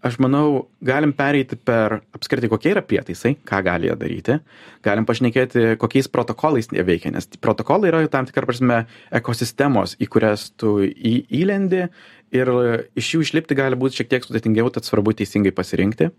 aš 0.01 0.17
manau 0.21 0.67
galim 0.81 1.13
pereiti 1.13 1.55
per 1.55 1.99
apskritai 2.15 2.49
kokie 2.49 2.71
yra 2.73 2.81
prietaisai 2.85 3.35
ką 3.45 3.59
gali 3.65 3.89
jie 3.89 3.97
daryti. 3.99 4.37
Galim 4.85 5.05
pašnekėti 5.05 5.75
kokiais 5.81 6.09
protokolais 6.09 6.71
jie 6.71 6.85
veikia 6.85 7.13
nes 7.13 7.29
protokolai 7.41 7.91
yra 7.91 8.01
tam 8.09 8.25
tikra 8.29 8.47
prasme 8.49 8.85
ekosistemos 9.11 9.95
į 10.01 10.09
kurias 10.09 10.49
tu 10.57 10.79
į 10.85 11.15
įlendi 11.41 11.85
ir 12.33 12.53
iš 12.97 13.13
jų 13.15 13.23
išlipti 13.27 13.57
gali 13.59 13.77
būt 13.77 13.99
šiek 13.99 14.11
tiek 14.11 14.25
sudėtingiau 14.25 14.71
tad 14.73 14.87
svarbu 14.87 15.13
teisingai 15.19 15.53
pasirinkti 15.53 16.09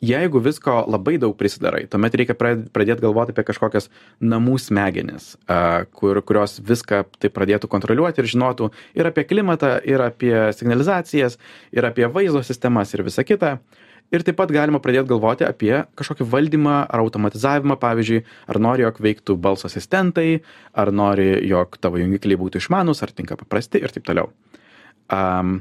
jeigu 0.00 0.40
visko 0.40 0.80
labai 0.88 1.16
daug 1.20 1.36
prisidarai 1.36 1.84
tuomet 1.90 2.16
reikia 2.16 2.36
pradėt 2.38 3.02
galvot 3.02 3.32
apie 3.32 3.44
kažkokias 3.46 3.90
namų 4.20 4.56
smegenis 4.62 5.34
a 5.48 5.84
kur 5.92 6.22
kurios 6.24 6.58
viską 6.64 7.04
taip 7.20 7.36
pradėtų 7.36 7.68
kontroliuoti 7.70 8.22
ir 8.22 8.30
žinotų 8.32 8.70
ir 8.98 9.10
apie 9.10 9.26
klimatą 9.28 9.76
ir 9.84 10.02
apie 10.04 10.34
signalizacijas 10.56 11.38
ir 11.72 11.86
apie 11.86 12.08
vaizdo 12.08 12.42
sistemas 12.46 12.94
ir 12.94 13.04
visa 13.06 13.24
kita. 13.26 13.58
Ir 14.10 14.24
taip 14.26 14.40
pat 14.40 14.50
galima 14.50 14.80
pradėt 14.82 15.06
galvoti 15.06 15.44
apie 15.46 15.84
kažkokį 15.98 16.24
valdymą 16.32 16.80
ar 16.82 17.02
automatizavimą 17.04 17.76
pavyzdžiui 17.78 18.24
ar 18.50 18.58
nori 18.58 18.82
jog 18.82 18.98
veiktų 18.98 19.36
balso 19.38 19.68
asistentai 19.70 20.40
ar 20.74 20.90
nori 20.90 21.28
jog 21.46 21.78
tavo 21.78 22.00
jungikliai 22.00 22.40
būtų 22.40 22.58
išmanūs 22.58 23.04
ar 23.06 23.14
tinka 23.14 23.38
paprasti 23.38 23.78
ir 23.78 23.94
taip 23.94 24.08
toliau. 24.08 24.32
Am 25.14 25.60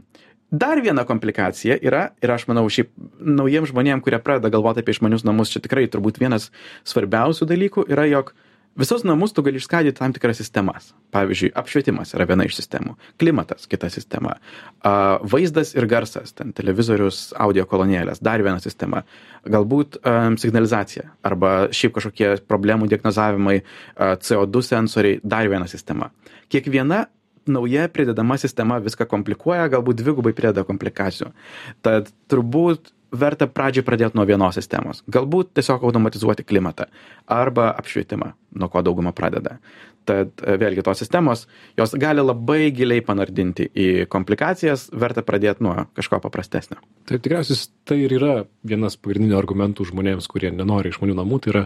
dar 0.51 0.82
viena 0.82 1.06
komplikacija 1.06 1.77
yra 1.82 2.10
ir 2.24 2.32
aš 2.34 2.48
manau 2.50 2.65
šiaip 2.70 2.91
naujiem 3.20 3.68
žmonėm 3.70 4.03
kurie 4.06 4.20
pradeda 4.24 4.51
galvot 4.53 4.79
apie 4.82 4.96
išmanius 4.96 5.25
namus 5.27 5.53
čia 5.53 5.62
tikrai 5.63 5.88
turbūt 5.91 6.22
vienas 6.22 6.50
svarbiausių 6.89 7.50
dalykų 7.50 7.86
yra 7.89 8.08
jog 8.10 8.34
visus 8.79 9.03
namus 9.03 9.34
tu 9.34 9.44
gali 9.44 9.60
išskaidyti 9.60 9.98
tam 9.98 10.13
tikras 10.13 10.38
sistemas. 10.39 10.94
Pavyzdžiui, 11.13 11.51
apšvietimas 11.58 12.13
yra 12.13 12.27
viena 12.29 12.46
iš 12.46 12.60
sistemų, 12.60 12.94
klimatas 13.20 13.65
kita 13.70 13.89
sistema, 13.89 14.36
a, 14.86 14.94
vaizdas 15.25 15.74
ir 15.74 15.88
garsas, 15.89 16.36
ten 16.38 16.53
televizorius, 16.56 17.32
audio 17.34 17.65
kolonėlės, 17.70 18.22
dar 18.22 18.44
viena 18.46 18.62
sistema, 18.62 19.01
galbūt 19.50 20.00
a, 20.03 20.15
signalizacija 20.39 21.10
arba 21.25 21.53
šiaip 21.74 21.98
kažkokie 21.98 22.36
problemų 22.48 22.91
diagnozavimai, 22.94 23.60
a, 23.60 24.13
CO2 24.22 24.63
sensoriai, 24.70 25.22
dar 25.24 25.50
viena 25.50 25.68
sistema. 25.68 26.13
Kiekviena 26.53 27.08
nauja 27.48 27.88
pridedama 27.93 28.38
sistema 28.41 28.79
viską 28.84 29.08
komplikuoja, 29.10 29.69
galbūt 29.72 30.01
dvigubai 30.01 30.34
prideda 30.38 30.65
komplikacijų. 30.67 31.31
Tad 31.86 32.12
turbūt 32.31 32.93
verta 33.15 33.48
pradžiai 33.50 33.86
pradėti 33.86 34.17
nuo 34.17 34.25
vienos 34.29 34.58
sistemos. 34.58 35.01
Galbūt 35.10 35.53
tiesiog 35.58 35.84
automatizuoti 35.88 36.46
klimatą 36.46 36.89
arba 37.29 37.72
apšvietimą, 37.79 38.34
nuo 38.60 38.69
ko 38.69 38.84
dauguma 38.86 39.13
pradeda. 39.15 39.58
Tad 40.10 40.41
e, 40.41 40.55
vėlgi 40.62 40.84
tos 40.86 41.01
sistemos, 41.01 41.46
jos 41.77 41.93
gali 42.00 42.24
labai 42.24 42.69
giliai 42.75 43.03
panardinti 43.05 43.67
į 43.69 43.89
komplikacijas, 44.12 44.88
verta 44.93 45.24
pradėti 45.25 45.65
nuo 45.65 45.75
kažko 45.98 46.22
paprastesnio. 46.24 46.79
Tai 47.10 47.19
tikriausiai 47.19 47.69
tai 47.89 48.00
ir 48.05 48.15
yra 48.17 48.34
vienas 48.65 48.98
pagrindinių 48.98 49.38
argumentų 49.38 49.89
žmonėms, 49.91 50.29
kurie 50.31 50.53
nenori 50.55 50.93
išmanių 50.93 51.17
namų, 51.19 51.41
tai 51.43 51.53
yra, 51.53 51.63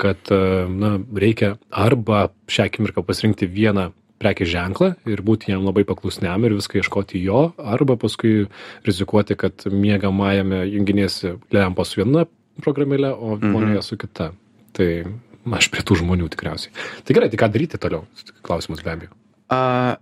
kad 0.00 0.32
e, 0.32 0.40
na, 0.72 0.96
reikia 1.16 1.56
arba 1.70 2.28
šią 2.52 2.68
akimirką 2.70 3.04
pasirinkti 3.06 3.48
vieną 3.50 3.90
prekės 4.22 4.48
ženklą 4.48 4.94
ir 5.08 5.20
būti 5.22 5.50
jam 5.52 5.66
labai 5.66 5.84
paklusniam 5.88 6.44
ir 6.46 6.54
viską 6.56 6.80
ieškoti 6.80 7.20
jo, 7.24 7.52
arba 7.58 7.96
paskui 8.00 8.46
rizikuoti, 8.86 9.36
kad 9.36 9.66
miegamajame 9.68 10.62
junginėsi 10.72 11.36
lempos 11.52 11.92
su 11.92 12.02
viena 12.02 12.26
programėlė, 12.64 13.12
o 13.12 13.36
Mhm. 13.36 13.52
vonioje 13.52 13.82
su 13.84 13.96
kita. 13.96 14.32
Tai 14.72 14.88
aš 15.52 15.68
prie 15.70 15.82
tų 15.82 16.00
žmonių 16.02 16.28
tikriausiai. 16.32 16.72
Tai 17.04 17.14
gerai, 17.14 17.28
tai 17.30 17.38
ką 17.38 17.52
daryti 17.52 17.78
toliau? 17.78 18.06
Klausimas 18.42 18.82
be 18.82 18.90
abejo. 18.90 19.10
A, 19.48 19.96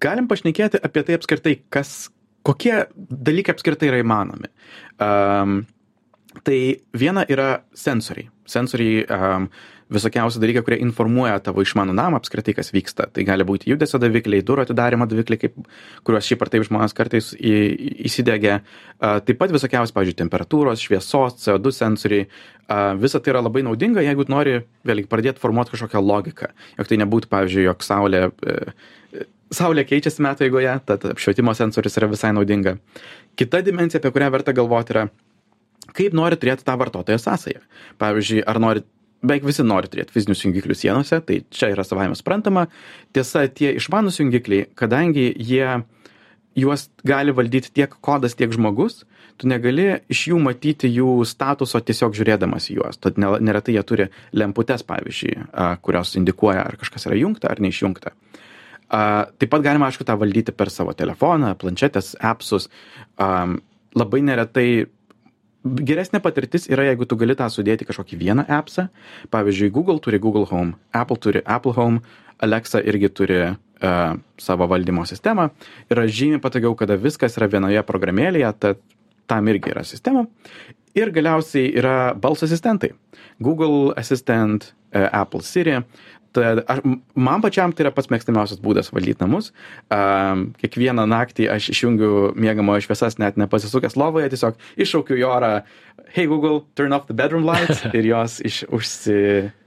galim 0.00 0.26
pašnekėti 0.28 0.80
apie 0.82 1.02
tai 1.04 1.14
apskritai, 1.14 1.60
kas, 1.70 2.10
kokie 2.44 2.86
dalykai 2.96 3.54
apskritai 3.54 3.88
yra 3.92 4.00
įmanomi. 4.02 4.48
Um, 4.98 5.66
tai 6.44 6.80
viena 6.92 7.24
yra 7.28 7.62
sensoriai. 7.74 8.28
Sensoriai 8.48 9.04
um, 9.08 9.48
visokiausi 9.92 10.40
dalykai, 10.42 10.62
kurie 10.66 10.78
informuoja 10.84 11.38
tavo 11.44 11.62
išmanų 11.64 11.94
namą 11.96 12.20
apskritai, 12.20 12.54
kas 12.56 12.72
vyksta. 12.74 13.08
Tai 13.14 13.24
gali 13.28 13.46
būti 13.48 13.70
judesio 13.72 14.00
davikliai, 14.02 14.44
durų 14.44 14.66
atidarimo 14.66 15.06
davikliai, 15.08 15.40
kaip, 15.44 15.56
kuriuos 16.06 16.28
šiaip 16.28 16.44
ar 16.44 16.52
taip 16.52 16.66
žmonės 16.68 16.96
kartais 16.96 17.30
į, 17.36 17.54
įsidegia. 18.10 18.60
Taip 19.00 19.40
pat 19.40 19.54
visokiausi, 19.54 19.94
pavyzdžiui, 19.96 20.18
temperatūros, 20.20 20.84
šviesos, 20.84 21.40
CO2 21.44 21.74
sensoriai. 21.78 22.28
Visa 23.00 23.22
tai 23.22 23.32
yra 23.32 23.40
labai 23.44 23.64
naudinga, 23.64 24.04
jeigu 24.04 24.28
nori 24.28 24.58
vėlgi 24.88 25.08
pradėti 25.08 25.40
formuoti 25.40 25.72
kažkokią 25.72 26.04
logiką. 26.04 26.52
Jog 26.76 26.90
tai 26.90 27.00
nebūtų, 27.00 27.32
pavyzdžiui, 27.32 27.64
jog 27.70 27.84
saulė 27.86 28.26
uh, 28.28 28.72
Saulė 29.48 29.86
keičiasi 29.88 30.20
metų 30.20 30.44
eigoje, 30.44 30.74
tad 30.84 31.06
apšvietimo 31.08 31.54
sensorius 31.56 31.96
yra 31.96 32.10
visai 32.10 32.34
naudinga. 32.36 32.74
Kita 33.38 33.62
dimensija, 33.64 34.02
apie 34.02 34.10
kurią 34.12 34.28
verta 34.34 34.52
galvoti, 34.52 34.92
yra, 34.92 35.06
kaip 35.96 36.16
nori 36.16 36.36
turėti 36.36 36.66
tą 36.66 36.74
vartotojo 36.76 37.16
sąsąją. 37.22 37.62
Pavyzdžiui, 38.02 38.42
ar 38.44 38.60
nori, 38.60 38.84
beveik 39.22 39.46
visi 39.46 39.64
nori 39.66 39.90
turėti 39.90 40.14
fizinius 40.14 40.44
jungiklius 40.44 40.82
sienose, 40.84 41.20
tai 41.26 41.40
čia 41.50 41.72
yra 41.74 41.84
savaime 41.86 42.16
suprantama. 42.18 42.66
Tiesa, 43.16 43.46
tie 43.50 43.74
išmanus 43.78 44.20
jungikliai, 44.20 44.68
kadangi 44.78 45.30
jie 45.34 45.80
juos 46.58 46.88
gali 47.06 47.34
valdyti 47.34 47.72
tiek 47.74 47.94
kodas, 48.04 48.36
tiek 48.38 48.52
žmogus, 48.54 49.04
tu 49.38 49.50
negali 49.50 50.00
iš 50.10 50.24
jų 50.32 50.40
matyti 50.42 50.90
jų 50.90 51.22
statuso 51.28 51.80
tiesiog 51.80 52.16
žiūrėdamas 52.18 52.70
į 52.72 52.78
juos. 52.80 52.98
Tad 52.98 53.20
ne- 53.22 53.38
neretai 53.42 53.76
jie 53.76 53.84
turi 53.86 54.08
lemputes, 54.34 54.82
pavyzdžiui, 54.86 55.36
kurios 55.82 56.16
indikuoja, 56.18 56.64
ar 56.66 56.78
kažkas 56.80 57.06
yra 57.06 57.18
jungta 57.20 57.52
ar 57.52 57.62
neišjungta. 57.62 58.14
Taip 58.88 59.50
pat 59.52 59.62
galima, 59.62 59.90
aišku, 59.90 60.06
tą 60.08 60.16
valdyti 60.18 60.54
per 60.56 60.72
savo 60.72 60.94
telefoną, 60.96 61.52
planšetės, 61.60 62.14
appsus. 62.24 62.70
Labai 63.18 64.20
neretai 64.24 64.86
geresnė 65.68 66.20
patirtis 66.24 66.68
yra, 66.70 66.86
jeigu 66.88 67.06
tu 67.08 67.16
gali 67.20 67.36
tą 67.38 67.48
sudėti 67.52 67.86
kažkokį 67.88 68.18
vieną 68.20 68.44
appsą. 68.58 68.88
Pavyzdžiui, 69.34 69.72
Google 69.74 69.98
turi 70.04 70.20
Google 70.22 70.46
Home, 70.50 70.76
Apple 70.92 71.18
turi 71.22 71.42
Apple 71.44 71.74
Home, 71.78 72.02
Alexa 72.38 72.80
irgi 72.86 73.10
turi 73.10 73.40
uh, 73.48 73.56
savo 74.38 74.68
valdymo 74.70 75.04
sistemą. 75.08 75.48
Yra 75.90 76.06
žymiai 76.06 76.42
patogiau, 76.42 76.76
kada 76.78 76.98
viskas 77.00 77.36
yra 77.38 77.50
vienoje 77.50 77.82
programėlėje, 77.86 78.52
tad 78.62 78.82
tam 79.28 79.50
irgi 79.50 79.74
yra 79.74 79.84
sistema. 79.86 80.26
Ir 80.96 81.10
galiausiai 81.14 81.72
yra 81.78 82.14
balso 82.18 82.46
asistentai. 82.48 82.92
Google 83.42 83.92
Assistant, 83.98 84.72
uh, 84.94 85.08
Apple 85.10 85.42
Siri. 85.46 85.80
Tad 86.36 86.60
aš, 86.68 86.82
man 87.16 87.42
pačiam 87.44 87.72
tai 87.72 87.86
yra 87.86 87.92
pats 87.94 88.10
mėgstamiausias 88.12 88.60
būdas 88.60 88.90
valdyti 88.92 89.22
namus. 89.24 89.50
Um, 89.94 90.48
kiekvieną 90.60 91.06
naktį 91.08 91.48
aš 91.54 91.70
išjungiu 91.72 92.32
mėgamojo 92.36 92.84
šviesas, 92.84 93.16
net 93.22 93.38
nepasisukęs 93.40 93.96
lovoje, 93.98 94.28
tiesiog 94.34 94.58
iššaukiu 94.76 95.16
į 95.16 95.24
orą, 95.28 95.52
hey 96.12 96.28
Google, 96.28 96.66
turn 96.76 96.92
off 96.92 97.08
the 97.08 97.16
bedroom 97.16 97.48
lights 97.48 97.80
ir 97.98 98.10
jos 98.10 98.38
iš, 98.44 98.62
užsi, 98.68 99.18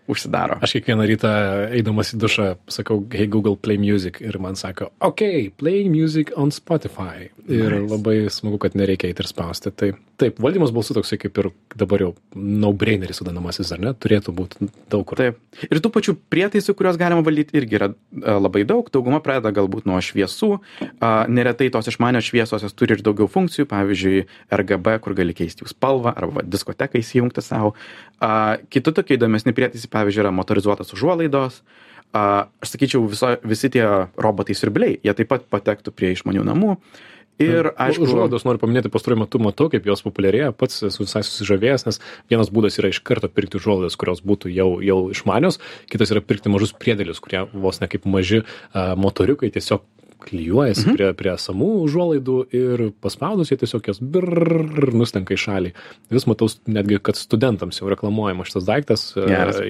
užsidaro. 0.10 0.58
Aš 0.64 0.78
kiekvieną 0.78 1.06
rytą 1.10 1.32
eidamas 1.76 2.14
į 2.16 2.20
dušą 2.24 2.48
sakau, 2.72 3.02
hey 3.14 3.28
Google, 3.32 3.56
play 3.56 3.78
music 3.82 4.18
ir 4.24 4.38
man 4.42 4.58
sako, 4.60 4.90
ok, 5.00 5.52
play 5.60 5.86
music 5.92 6.32
on 6.38 6.52
Spotify. 6.56 7.30
Ir 7.52 7.72
Nice. 7.74 7.90
labai 7.92 8.16
smagu, 8.32 8.60
kad 8.62 8.76
nereikia 8.78 9.10
eiti 9.10 9.24
ir 9.24 9.28
spausti. 9.30 9.72
Tai 9.74 9.92
taip, 10.22 10.38
valdymas 10.42 10.72
balsų 10.74 11.00
toksai 11.00 11.18
kaip 11.22 11.38
ir 11.42 11.50
dabar 11.76 12.04
jau 12.04 12.12
no-braineris 12.38 13.22
vadinamasis, 13.24 13.72
ar 13.74 13.82
ne, 13.82 13.94
turėtų 13.98 14.34
būti 14.38 14.70
daug 14.94 15.06
kur. 15.10 15.18
Taip. 15.20 15.40
Ir 15.66 15.82
tų 15.82 15.92
pačių 15.96 16.16
prietaisų, 16.32 16.76
kuriuos 16.78 17.00
galima 17.02 17.24
valdyti, 17.26 17.56
irgi 17.58 17.78
yra 17.80 17.90
a, 17.92 18.38
labai 18.40 18.64
daug. 18.70 18.88
Dauguma 18.94 19.20
pradeda 19.26 19.52
galbūt 19.58 19.90
nuo 19.90 19.98
šviesų. 20.04 20.52
Neretai 21.32 21.70
tos 21.74 21.90
išmanios 21.92 22.30
šviesos 22.30 22.64
jos 22.66 22.78
turi 22.78 22.96
ir 22.98 23.04
daugiau 23.06 23.28
funkcijų, 23.32 23.66
pavyzdžiui, 23.72 24.24
RGB, 24.62 24.96
kur 25.04 25.18
gali 25.18 25.36
keisti 25.38 25.66
jų 25.66 25.72
spalvą 25.74 26.14
arba 26.16 26.46
diskoteką 26.46 27.02
įsijungti 27.02 27.44
savo. 27.46 27.74
Kiti 28.72 28.94
tokie 28.94 29.18
įdomesni 29.18 29.54
prietaisai, 29.58 29.90
pavyzdžiui, 29.94 30.26
yra 30.26 30.34
motorizuotas 30.36 30.94
užuolaidos. 30.96 31.62
A, 32.12 32.52
Aš 32.64 32.74
sakyčiau, 32.74 33.06
viso, 33.08 33.30
visi 33.48 33.72
tie 33.72 33.86
robotai 34.20 34.56
siurbliai, 34.58 34.98
jie 35.00 35.16
taip 35.16 35.32
pat 35.32 35.48
patektų 35.52 35.96
prie 35.96 36.12
išmanių 36.18 36.44
namų. 36.48 36.76
Ir, 37.42 37.72
aišku, 37.80 38.06
Užuolaidos 38.06 38.44
noriu 38.46 38.62
paminėti, 38.62 38.92
pastaruoju 38.94 39.24
metu 39.24 39.40
matau, 39.42 39.66
kaip 39.74 39.88
jos 39.88 40.04
populiarėja, 40.06 40.52
pats 40.54 40.84
esu 40.86 41.06
visai 41.06 41.24
susižavėjęs, 41.26 41.86
nes 41.88 42.00
vienas 42.30 42.52
būdas 42.54 42.78
yra 42.78 42.92
iš 42.92 43.02
karto 43.08 43.30
pirkti 43.32 43.58
užuolaidas, 43.58 43.98
kurios 44.00 44.22
būtų 44.26 44.52
jau, 44.54 44.68
jau 44.86 45.00
išmanios, 45.14 45.58
kitas 45.90 46.14
yra 46.14 46.22
pirkti 46.22 46.52
mažus 46.54 46.76
priedėlius, 46.78 47.22
kurie 47.24 47.48
vos 47.54 47.82
ne 47.82 47.90
kaip 47.92 48.06
maži 48.10 48.44
a, 48.44 48.92
motoriukai 49.00 49.50
tiesiog 49.56 49.88
klyjuojasi 50.24 50.86
mhm. 50.86 50.98
prie, 50.98 51.10
prie 51.18 51.34
samų 51.42 51.70
užuolaidų 51.86 52.38
ir 52.56 52.84
paspaudus 53.04 53.52
jie 53.52 53.58
tiesiog 53.62 53.90
jos 53.92 54.02
brrrr 54.02 54.94
nustenka 54.98 55.36
į 55.36 55.40
šalį. 55.42 55.74
Vis 56.14 56.28
matau 56.30 56.50
netgi, 56.70 57.00
kad 57.04 57.20
studentams 57.20 57.82
jau 57.82 57.90
reklamuojama 57.92 58.46
šitas 58.48 58.68
daiktas, 58.68 59.06
a, 59.18 59.26
Geras. 59.30 59.62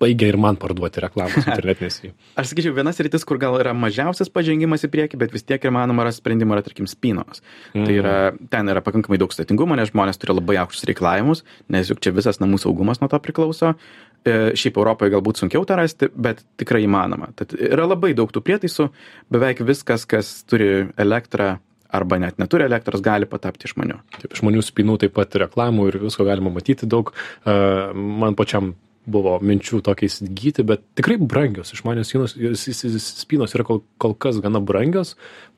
baigia 0.00 0.30
ir 0.32 0.40
man 0.40 0.58
parduoti 0.60 1.02
reklamos 1.04 1.38
internetinės. 1.44 2.00
Aš 2.38 2.52
sakyčiau, 2.52 2.74
vienas 2.76 3.00
rytis, 3.04 3.26
kur 3.28 3.40
gal 3.42 3.58
yra 3.60 3.74
mažiausias 3.76 4.32
pažengimas 4.32 4.86
į 4.86 4.92
priekį, 4.94 5.20
bet 5.20 5.34
vis 5.34 5.46
tiek 5.46 5.62
ir 5.62 5.74
manoma 5.74 6.06
rasti 6.08 6.22
sprendimą, 6.22 6.58
yra, 6.58 6.66
tarkim, 6.66 6.88
spinos. 6.90 7.42
Mm. 7.74 7.86
Tai 7.86 7.96
yra, 7.96 8.16
ten 8.52 8.72
yra 8.72 8.82
pakankamai 8.84 9.20
daug 9.20 9.34
statingumo, 9.34 9.76
nes 9.78 9.92
žmonės 9.92 10.20
turi 10.20 10.36
labai 10.36 10.58
aukštus 10.64 10.88
reikalavimus, 10.90 11.44
nes 11.72 11.90
juk 11.90 12.02
čia 12.04 12.14
visas 12.16 12.40
namų 12.42 12.60
saugumas 12.62 13.02
nuo 13.02 13.10
to 13.12 13.20
priklauso. 13.22 13.74
E, 13.74 14.07
šiaip 14.26 14.80
Europoje 14.80 15.12
galbūt 15.14 15.42
sunkiau 15.42 15.64
tą 15.68 15.78
rasti, 15.78 16.08
bet 16.14 16.42
tikrai 16.60 16.82
įmanoma. 16.86 17.30
Tad 17.38 17.54
yra 17.54 17.86
labai 17.88 18.14
daug 18.18 18.32
tų 18.34 18.42
prietaisų, 18.44 18.88
beveik 19.32 19.62
viskas, 19.68 20.06
kas 20.08 20.32
turi 20.48 20.88
elektrą 20.98 21.56
arba 21.88 22.18
net 22.20 22.36
neturi 22.40 22.66
elektros, 22.68 23.00
gali 23.04 23.28
patapti 23.28 23.68
išmaniu. 23.68 24.00
Taip, 24.18 24.34
žmonių 24.36 24.64
spinų 24.64 24.98
taip 25.04 25.14
pat 25.16 25.38
reklamų 25.40 25.88
ir 25.88 26.02
visko 26.02 26.26
galima 26.28 26.52
matyti 26.52 26.88
daug. 26.90 27.14
Uh, 27.44 27.94
man 27.96 28.36
pačiam 28.38 28.74
buvo 29.08 29.38
minčių 29.40 29.80
tokiai 29.86 30.10
įsigyti, 30.10 30.64
bet 30.68 30.82
tikrai 30.98 31.16
brangios. 31.20 31.72
Išmanios 31.72 32.12
spynos 32.12 33.56
yra 33.56 33.64
kol, 33.64 33.80
kol 34.00 34.14
kas 34.20 34.40
gana 34.44 34.60
brangios, 34.60 35.14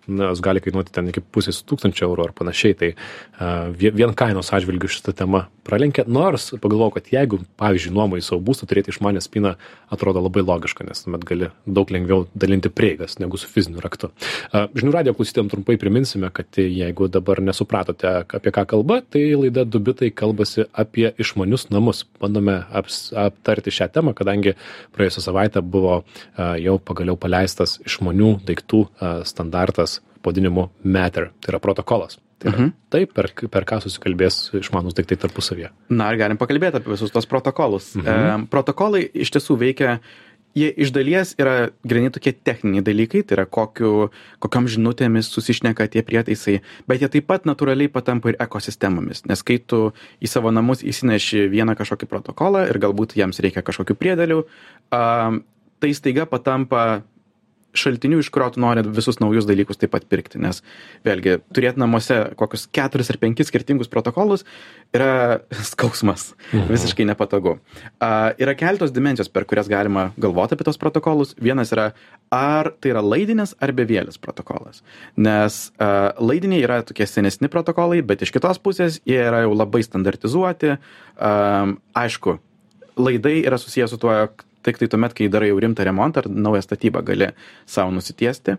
nes 0.09 0.40
gali 0.40 0.61
kainuoti 0.62 0.92
ten 0.95 1.09
iki 1.11 1.23
pusės 1.23 1.61
tūkstančio 1.69 2.09
eurų 2.09 2.28
ar 2.28 2.33
panašiai. 2.37 2.76
Tai 2.78 2.90
uh, 2.95 3.71
vien, 3.76 4.14
kainos 4.16 4.52
atžvilgių 4.54 4.90
šitą 4.90 5.14
temą 5.16 5.45
pralenkė. 5.66 6.07
Nors 6.11 6.50
pagalvojau, 6.61 6.97
kad 6.97 7.11
jeigu, 7.12 7.40
pavyzdžiui, 7.61 7.92
nuomoji 7.95 8.25
savo 8.26 8.40
būstą, 8.45 8.69
turėti 8.71 8.92
išmanę 8.95 9.23
spyną 9.23 9.54
atrodo 9.92 10.23
labai 10.25 10.45
logiška, 10.47 10.87
nes 10.88 11.04
tuomet 11.04 11.26
gali 11.28 11.50
daug 11.66 11.92
lengviau 11.92 12.26
dalinti 12.35 12.73
prieigas 12.73 13.19
negu 13.23 13.38
su 13.40 13.50
fiziniu 13.50 13.83
raktu. 13.85 14.11
Uh, 14.50 14.66
žinių 14.76 14.95
radio 14.97 15.14
klausytėm 15.16 15.50
trumpai 15.52 15.78
priminsime, 15.80 16.33
kad 16.35 16.61
jeigu 16.61 17.11
dabar 17.12 17.42
nesupratote, 17.45 18.14
apie 18.40 18.54
ką 18.54 18.66
kalba, 18.75 19.00
tai 19.02 19.26
laida 19.37 19.66
Dubitai 19.71 20.11
kalbasi 20.14 20.66
apie 20.73 21.12
išmanius 21.21 21.69
namus. 21.71 22.02
Bandome 22.21 22.61
aps, 22.75 23.11
aptarti 23.16 23.73
šią 23.75 23.90
temą, 23.95 24.14
kadangi 24.16 24.57
praėjusią 24.97 25.26
savaitę 25.28 25.62
buvo 25.62 26.00
uh, 26.00 26.54
jau 26.61 26.78
pagaliau 26.83 27.19
paleistas 27.21 27.78
išmanių 27.87 28.33
daiktų 28.49 28.85
standartas 29.28 30.00
pavadinimu 30.23 30.69
Matter, 30.85 31.31
tai 31.41 31.55
yra 31.55 31.61
protokolas. 31.62 32.19
Tai 32.41 32.50
yra 32.53 32.59
Mhm. 32.59 32.73
taip, 32.91 33.12
per, 33.15 33.29
per 33.50 33.65
ką 33.69 33.83
susikalbės 33.85 34.55
išmanus 34.57 34.95
daiktai 34.97 35.17
tarpusavyje. 35.21 35.71
Na 35.91 36.11
ir 36.12 36.17
galim 36.19 36.39
pakalbėti 36.41 36.77
apie 36.81 36.93
visus 36.95 37.11
tos 37.12 37.27
protokolus. 37.27 37.95
Mhm. 37.97 38.07
E, 38.07 38.47
protokolai 38.50 39.05
iš 39.12 39.31
tiesų 39.37 39.59
veikia 39.61 40.00
jie 40.57 40.67
iš 40.83 40.91
dalies 40.91 41.35
yra 41.39 41.69
grynai 41.87 42.11
tokie 42.11 42.33
techniniai 42.33 42.83
dalykai, 42.83 43.23
tai 43.23 43.37
yra 43.37 43.45
kokiu, 43.47 44.11
kokiam 44.43 44.67
žinutėmis 44.67 45.29
susišneka 45.31 45.87
tie 45.93 46.03
prietaisai, 46.03 46.57
bet 46.89 47.00
jie 47.05 47.09
taip 47.09 47.27
pat 47.29 47.45
natūraliai 47.47 47.87
patampa 47.93 48.33
ir 48.33 48.37
ekosistemomis, 48.43 49.23
nes 49.31 49.43
kai 49.47 49.59
tu 49.62 49.93
į 50.21 50.27
savo 50.27 50.50
namus 50.50 50.83
įsineši 50.83 51.45
vieną 51.53 51.77
kažkokį 51.79 52.09
protokolą 52.11 52.65
ir 52.69 52.81
galbūt 52.83 53.15
jiems 53.15 53.39
reikia 53.39 53.62
kažkokių 53.62 53.95
priedėlių, 53.95 54.41
tai 54.91 55.93
staiga 55.95 56.27
patampa 56.27 57.03
šaltiniu 57.77 58.21
iš 58.21 58.29
kurio 58.33 58.50
tu 58.55 58.61
nori 58.62 58.83
visus 58.87 59.21
naujus 59.21 59.47
dalykus 59.49 59.79
taip 59.81 59.93
pat 59.95 60.07
pirkti. 60.11 60.41
Nes 60.43 60.62
vėlgi 61.07 61.39
turėt 61.55 61.79
namuose 61.81 62.19
kokius 62.39 62.67
keturis 62.73 63.11
ar 63.12 63.19
penkis 63.23 63.50
skirtingus 63.50 63.91
protokolus 63.93 64.45
yra 64.97 65.41
skausmas. 65.73 66.33
Mhm. 66.53 66.71
visiškai 66.73 67.07
nepatogu. 67.09 67.59
A, 68.03 68.33
yra 68.41 68.57
keletos 68.59 68.95
dimensijos 68.95 69.31
per 69.33 69.47
kurias 69.49 69.71
galima 69.71 70.11
galvot 70.21 70.53
apie 70.53 70.67
tos 70.67 70.81
protokolus. 70.81 71.35
Vienas 71.41 71.73
yra 71.75 71.91
ar 72.35 72.73
tai 72.81 72.95
yra 72.95 73.05
laidinis 73.05 73.55
ar 73.61 73.75
bevėlis 73.77 74.21
protokolas. 74.23 74.85
Nes 75.17 75.62
a, 75.79 76.12
laidiniai 76.19 76.65
yra 76.67 76.83
tokie 76.87 77.07
senesni 77.07 77.50
protokolai 77.53 78.03
bet 78.07 78.27
iš 78.27 78.35
kitos 78.35 78.61
pusės 78.62 79.00
jie 79.09 79.21
yra 79.23 79.45
jau 79.47 79.55
labai 79.55 79.85
standartizuoti. 79.87 80.77
A, 81.17 81.35
aišku 81.95 82.39
laidai 83.00 83.43
yra 83.47 83.59
susiję 83.59 83.89
su 83.89 83.99
tuo 83.99 84.12
tik 84.67 84.81
tai 84.81 84.88
tuomet, 84.93 85.14
kai 85.17 85.29
darai 85.33 85.50
jau 85.50 85.59
rimtą 85.62 85.87
remontą 85.87 86.25
ar 86.25 86.31
naują 86.31 86.62
statybą, 86.64 87.02
gali 87.07 87.31
savo 87.67 87.93
nusitiesti. 87.95 88.57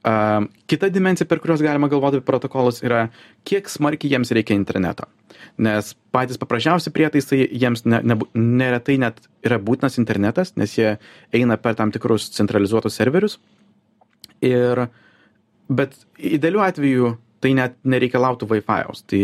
Uh, 0.00 0.46
kita 0.70 0.88
dimensija, 0.88 1.26
per 1.28 1.42
kurios 1.44 1.60
galima 1.60 1.88
galvoti 1.92 2.16
apie 2.16 2.24
protokolus, 2.24 2.78
yra, 2.80 3.02
kiek 3.44 3.68
smarkiai 3.68 4.14
jiems 4.14 4.30
reikia 4.32 4.56
interneto. 4.56 5.04
Nes 5.60 5.90
patys 6.14 6.40
paprasčiausi 6.40 6.92
prietaisai, 6.94 7.42
jiems 7.52 7.84
ne, 7.84 8.00
ne, 8.08 8.16
neretai 8.32 8.96
net 9.02 9.20
yra 9.44 9.58
būtinas 9.60 10.00
internetas, 10.00 10.54
nes 10.56 10.78
jie 10.78 10.94
eina 11.36 11.58
per 11.60 11.76
tam 11.76 11.92
tikrus 11.92 12.30
centralizuotus 12.32 12.96
serverius. 12.96 13.36
Ir, 14.40 14.86
bet 15.68 15.98
idealiu 16.16 16.64
atveju 16.64 17.12
tai 17.44 17.52
net 17.56 17.76
nereikalautų 17.84 18.48
Wi-Fi'aus. 18.48 19.04
Tai, 19.08 19.22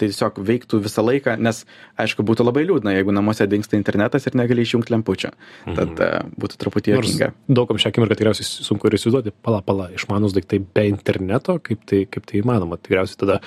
tai 0.00 0.08
tiesiog 0.10 0.40
veiktų 0.48 0.80
visą 0.84 1.04
laiką, 1.04 1.36
nes, 1.40 1.62
aišku, 2.00 2.24
būtų 2.26 2.46
labai 2.46 2.64
liūdna, 2.68 2.94
jeigu 2.96 3.14
namuose 3.14 3.46
dinksta 3.50 3.76
internetas 3.78 4.26
ir 4.26 4.38
negali 4.40 4.64
išjungti 4.66 4.94
lempučio. 4.94 5.32
Mhm. 5.66 5.76
Tad 5.76 6.00
uh, 6.00 6.30
būtų 6.40 6.60
truputį 6.64 6.96
juokinga. 6.96 7.30
daugam 7.48 7.80
šią 7.80 7.92
akimirką 7.92 8.16
tikriausiai 8.18 8.48
sunku 8.48 8.88
ir 8.88 8.96
įsivaizduoti, 8.98 9.34
pala, 9.44 9.60
pala, 9.66 9.90
išmanus 9.96 10.34
daiktai 10.36 10.62
be 10.64 10.86
interneto, 10.90 11.58
kaip 11.62 11.84
tai, 11.88 12.04
kaip 12.10 12.26
tai 12.30 12.40
įmanoma. 12.40 12.80
Tikriausiai 12.80 13.20
tada 13.20 13.40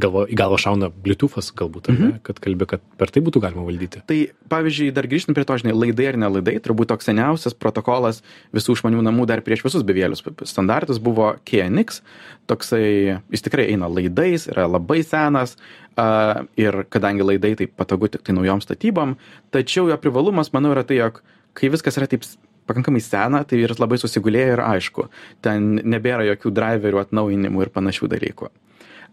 galvo, 0.00 0.26
į 0.28 0.36
galvą 0.38 0.58
šauna 0.60 0.90
Bluetooth'as 0.92 1.52
galbūt, 1.56 1.88
Mhm. 1.94 2.02
-hmm. 2.02 2.22
kad 2.22 2.40
kalbė, 2.40 2.66
kad 2.66 2.80
per 2.98 3.10
tai 3.10 3.22
būtų 3.22 3.40
galima 3.40 3.64
valdyti. 3.64 4.02
Tai 4.06 4.18
pavyzdžiui, 4.48 4.92
dar 4.92 5.06
grįžtant 5.06 5.34
prie 5.34 5.44
to, 5.44 5.56
žinai, 5.58 5.74
laidai 5.74 6.06
ar 6.12 6.16
nelaidai, 6.16 6.58
turbūt 6.60 6.90
toks 6.92 7.04
seniausias 7.08 7.54
protokolas 7.54 8.22
visų 8.54 8.76
išmanių 8.76 9.02
namų 9.02 9.26
dar 9.26 9.40
prieš 9.40 9.64
visus 9.64 9.82
bevėlius 9.82 10.22
standartus 10.44 10.98
buvo 10.98 11.36
KNX. 11.44 12.02
Toksai, 12.46 13.20
jis 13.32 13.42
tikrai 13.42 13.70
eina 13.72 13.88
laidais, 13.88 14.48
yra 14.48 14.66
labai 14.68 15.02
senas 15.02 15.56
uh, 16.00 16.44
ir 16.60 16.84
kadangi 16.92 17.26
laidai 17.26 17.54
tai 17.58 17.68
patogu 17.70 18.10
tik 18.12 18.24
tai 18.26 18.34
naujom 18.36 18.62
statybom, 18.64 19.16
tačiau 19.54 19.88
jo 19.90 19.98
privalumas, 20.00 20.52
manau, 20.54 20.74
yra 20.74 20.84
tai, 20.86 21.00
jog 21.02 21.22
kai 21.54 21.70
viskas 21.72 21.98
yra 22.00 22.10
taip 22.10 22.26
pakankamai 22.68 23.02
sena, 23.04 23.44
tai 23.44 23.60
ir 23.62 23.74
labai 23.78 23.98
susigulėję 24.00 24.56
ir 24.56 24.62
aišku, 24.64 25.08
ten 25.44 25.74
nebėra 25.84 26.26
jokių 26.32 26.54
driverių 26.56 27.02
atnaujinimų 27.04 27.66
ir 27.66 27.74
panašių 27.74 28.10
dalykų. 28.14 28.50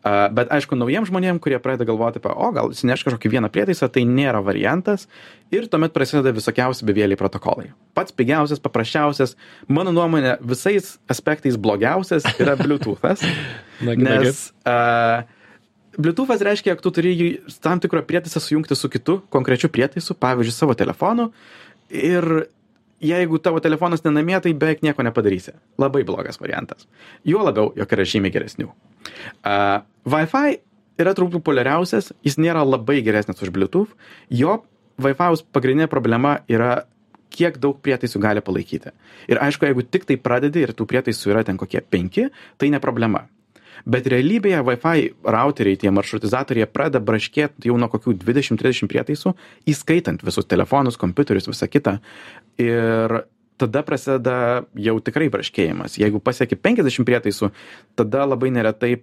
Uh, 0.01 0.31
bet 0.33 0.49
aišku, 0.49 0.73
naujiem 0.73 1.05
žmonėm, 1.05 1.37
kurie 1.37 1.59
pradeda 1.61 1.85
galvoti 1.85 2.17
apie, 2.17 2.31
o 2.33 2.47
gal 2.55 2.71
įsineš 2.73 3.03
kažkokį 3.05 3.29
vieną 3.35 3.51
prietaisą, 3.53 3.85
tai 3.93 4.01
nėra 4.09 4.39
variantas 4.41 5.05
ir 5.53 5.67
tuomet 5.69 5.93
prasideda 5.93 6.33
visokiausi 6.33 6.87
bevėliai 6.89 7.19
protokolai. 7.19 7.67
Pats 7.93 8.15
pigiausias, 8.17 8.63
paprasčiausias, 8.63 9.35
mano 9.69 9.93
nuomonė, 9.93 10.39
visais 10.41 10.95
aspektais 11.11 11.59
blogiausias 11.61 12.25
yra 12.41 12.55
Bluetooth'as, 12.57 13.21
nes 14.07 14.47
uh, 14.65 15.21
Bluetooth'as 15.97 16.43
reiškia, 16.45 16.75
jog 16.75 16.81
tu 16.85 16.91
turi 16.95 17.11
jį 17.17 17.27
tam 17.63 17.81
tikrą 17.83 18.03
prietaisą 18.07 18.39
sujungti 18.39 18.77
su 18.79 18.89
kitu 18.91 19.19
konkrečiu 19.33 19.69
prietaisu, 19.73 20.15
pavyzdžiui, 20.15 20.55
savo 20.55 20.75
telefonu 20.77 21.31
ir 21.91 22.27
jeigu 23.01 23.39
tavo 23.43 23.59
telefonas 23.59 24.05
nenamie, 24.05 24.37
tai 24.39 24.53
beveik 24.53 24.83
nieko 24.85 25.03
nepadarysi. 25.03 25.55
Labai 25.81 26.03
blogas 26.07 26.39
variantas. 26.39 26.87
Juo 27.27 27.43
labiau, 27.43 27.73
jog 27.75 27.95
yra 27.97 28.05
žymiai 28.07 28.33
geresnių. 28.33 28.69
Uh, 28.69 29.81
Wi-Fi 30.07 30.61
yra 31.01 31.15
turbūt 31.17 31.41
populiariausias, 31.41 32.11
jis 32.23 32.37
nėra 32.39 32.63
labai 32.67 33.01
geresnis 33.05 33.41
už 33.41 33.51
Bluetooth. 33.55 33.91
Jo 34.29 34.61
Wi-Fi'aus 35.01 35.43
pagrindinė 35.51 35.89
problema 35.91 36.37
yra 36.51 36.85
kiek 37.31 37.57
daug 37.63 37.79
prietaisų 37.83 38.19
gali 38.21 38.43
palaikyti. 38.43 38.91
Ir 39.31 39.39
aišku, 39.41 39.65
jeigu 39.67 39.85
tik 39.87 40.05
tai 40.07 40.17
pradedi 40.19 40.65
ir 40.65 40.75
tų 40.75 40.87
prietaisų 40.89 41.31
yra 41.33 41.45
ten 41.47 41.59
kokie 41.59 41.81
penki, 41.81 42.27
tai 42.59 42.69
ne 42.73 42.81
problema. 42.83 43.25
Bet 43.85 44.07
realybėje 44.11 44.61
Wi-Fi 44.67 45.11
routeriai, 45.35 45.79
tie 45.81 45.91
maršrutizatoriai 45.93 46.69
pradeda 46.69 47.03
braškėti 47.05 47.69
jau 47.71 47.77
nuo 47.81 47.89
kokių 47.91 48.15
20-30 48.21 48.89
prietaisų, 48.91 49.35
įskaitant 49.71 50.25
visus 50.25 50.49
telefonus, 50.49 50.99
kompiuterius, 51.01 51.49
visą 51.51 51.69
kitą. 51.71 51.97
Ir 52.61 53.23
tada 53.61 53.85
prasideda 53.85 54.35
jau 54.77 54.97
tikrai 55.05 55.29
braškėjimas. 55.33 55.99
Jeigu 56.01 56.21
pasieki 56.23 56.57
50 56.57 57.07
prietaisų, 57.07 57.51
tada 57.99 58.25
labai 58.29 58.53
neretai 58.53 58.95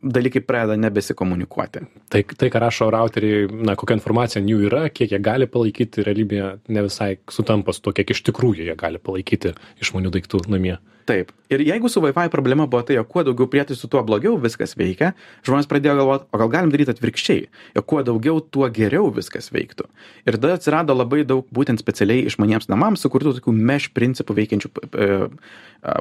dalykai 0.00 0.40
pradeda 0.40 0.76
nebesikomunikuoti. 0.80 1.82
Tai, 2.08 2.22
tai, 2.24 2.48
ką 2.52 2.60
rašo 2.62 2.88
routeriai, 2.92 3.48
na, 3.68 3.74
kokia 3.78 3.98
informacija 3.98 4.42
jų 4.44 4.62
yra, 4.70 4.86
kiek 4.92 5.12
jie 5.12 5.20
gali 5.22 5.48
palaikyti, 5.50 6.04
realybėje 6.06 6.46
ne 6.72 6.84
visai 6.86 7.10
sutampa 7.30 7.74
su 7.76 7.84
to, 7.84 7.92
kiek 7.96 8.14
iš 8.14 8.22
tikrųjų 8.30 8.70
jie 8.70 8.76
gali 8.80 9.00
palaikyti 9.02 9.52
išmanių 9.84 10.14
daiktų 10.16 10.46
namie. 10.48 10.78
Taip. 11.10 11.32
Ir 11.50 11.64
jeigu 11.66 11.88
su 11.90 11.98
Wi-Fi 12.04 12.28
problema 12.30 12.68
buvo 12.70 12.84
tai, 12.86 12.94
jog 12.94 13.08
kuo 13.10 13.24
daugiau 13.26 13.48
prietaisų, 13.50 13.88
tuo 13.90 14.02
blogiau 14.06 14.36
viskas 14.38 14.76
veikia, 14.78 15.08
žmonės 15.46 15.66
pradėjo 15.70 15.96
galvoti, 15.98 16.28
o 16.30 16.38
gal 16.38 16.50
galim 16.52 16.70
daryti 16.70 16.92
atvirkščiai, 16.94 17.48
jog 17.74 17.86
kuo 17.90 18.04
daugiau, 18.06 18.38
tuo 18.54 18.68
geriau 18.70 19.08
viskas 19.16 19.50
veiktų. 19.50 19.88
Ir 20.30 20.38
tada 20.38 20.52
atsirado 20.54 20.94
labai 20.94 21.24
daug 21.26 21.48
būtent 21.50 21.82
specialiai 21.82 22.28
išmaniems 22.30 22.70
namams 22.70 23.02
sukurtų 23.02 23.34
tokių 23.40 23.56
mesh 23.56 23.90
principų 23.96 24.38
veikiančių 24.38 24.70
e, 24.70 25.10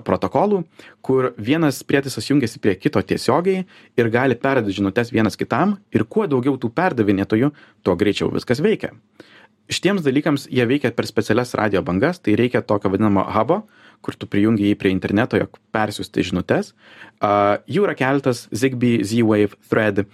protokolų, 0.06 0.62
kur 1.02 1.32
vienas 1.42 1.82
prietaisas 1.88 2.30
jungiasi 2.30 2.62
prie 2.62 2.76
kito 2.78 3.02
tiesiogiai 3.02 3.66
ir 3.98 4.14
gali 4.14 4.38
perduoti 4.38 4.78
žinutės 4.78 5.10
vienas 5.16 5.40
kitam 5.40 5.80
ir 5.96 6.06
kuo 6.06 6.30
daugiau 6.30 6.60
tų 6.62 6.70
perdavinėtojų, 6.78 7.50
tuo 7.82 7.98
greičiau 7.98 8.30
viskas 8.36 8.62
veikia. 8.62 8.94
Šitiems 9.70 10.02
dalykams 10.02 10.48
jie 10.50 10.66
veikia 10.66 10.90
per 10.94 11.06
specialias 11.06 11.54
radio 11.58 11.84
bangas, 11.86 12.18
tai 12.22 12.34
reikia 12.38 12.64
tokio 12.66 12.90
vadinamo 12.90 13.22
hubo, 13.36 13.64
kur 14.06 14.18
tu 14.18 14.28
prijungi 14.30 14.70
jį 14.70 14.78
prie 14.80 14.92
interneto, 14.94 15.40
jog 15.40 15.60
persiųsti 15.76 16.26
žinutės. 16.32 16.74
Uh, 17.20 17.60
jų 17.68 17.88
yra 17.88 17.96
keletas 18.00 18.48
Zigbee, 18.56 19.04
Z-Wave, 19.04 19.58
Thread. 19.72 20.06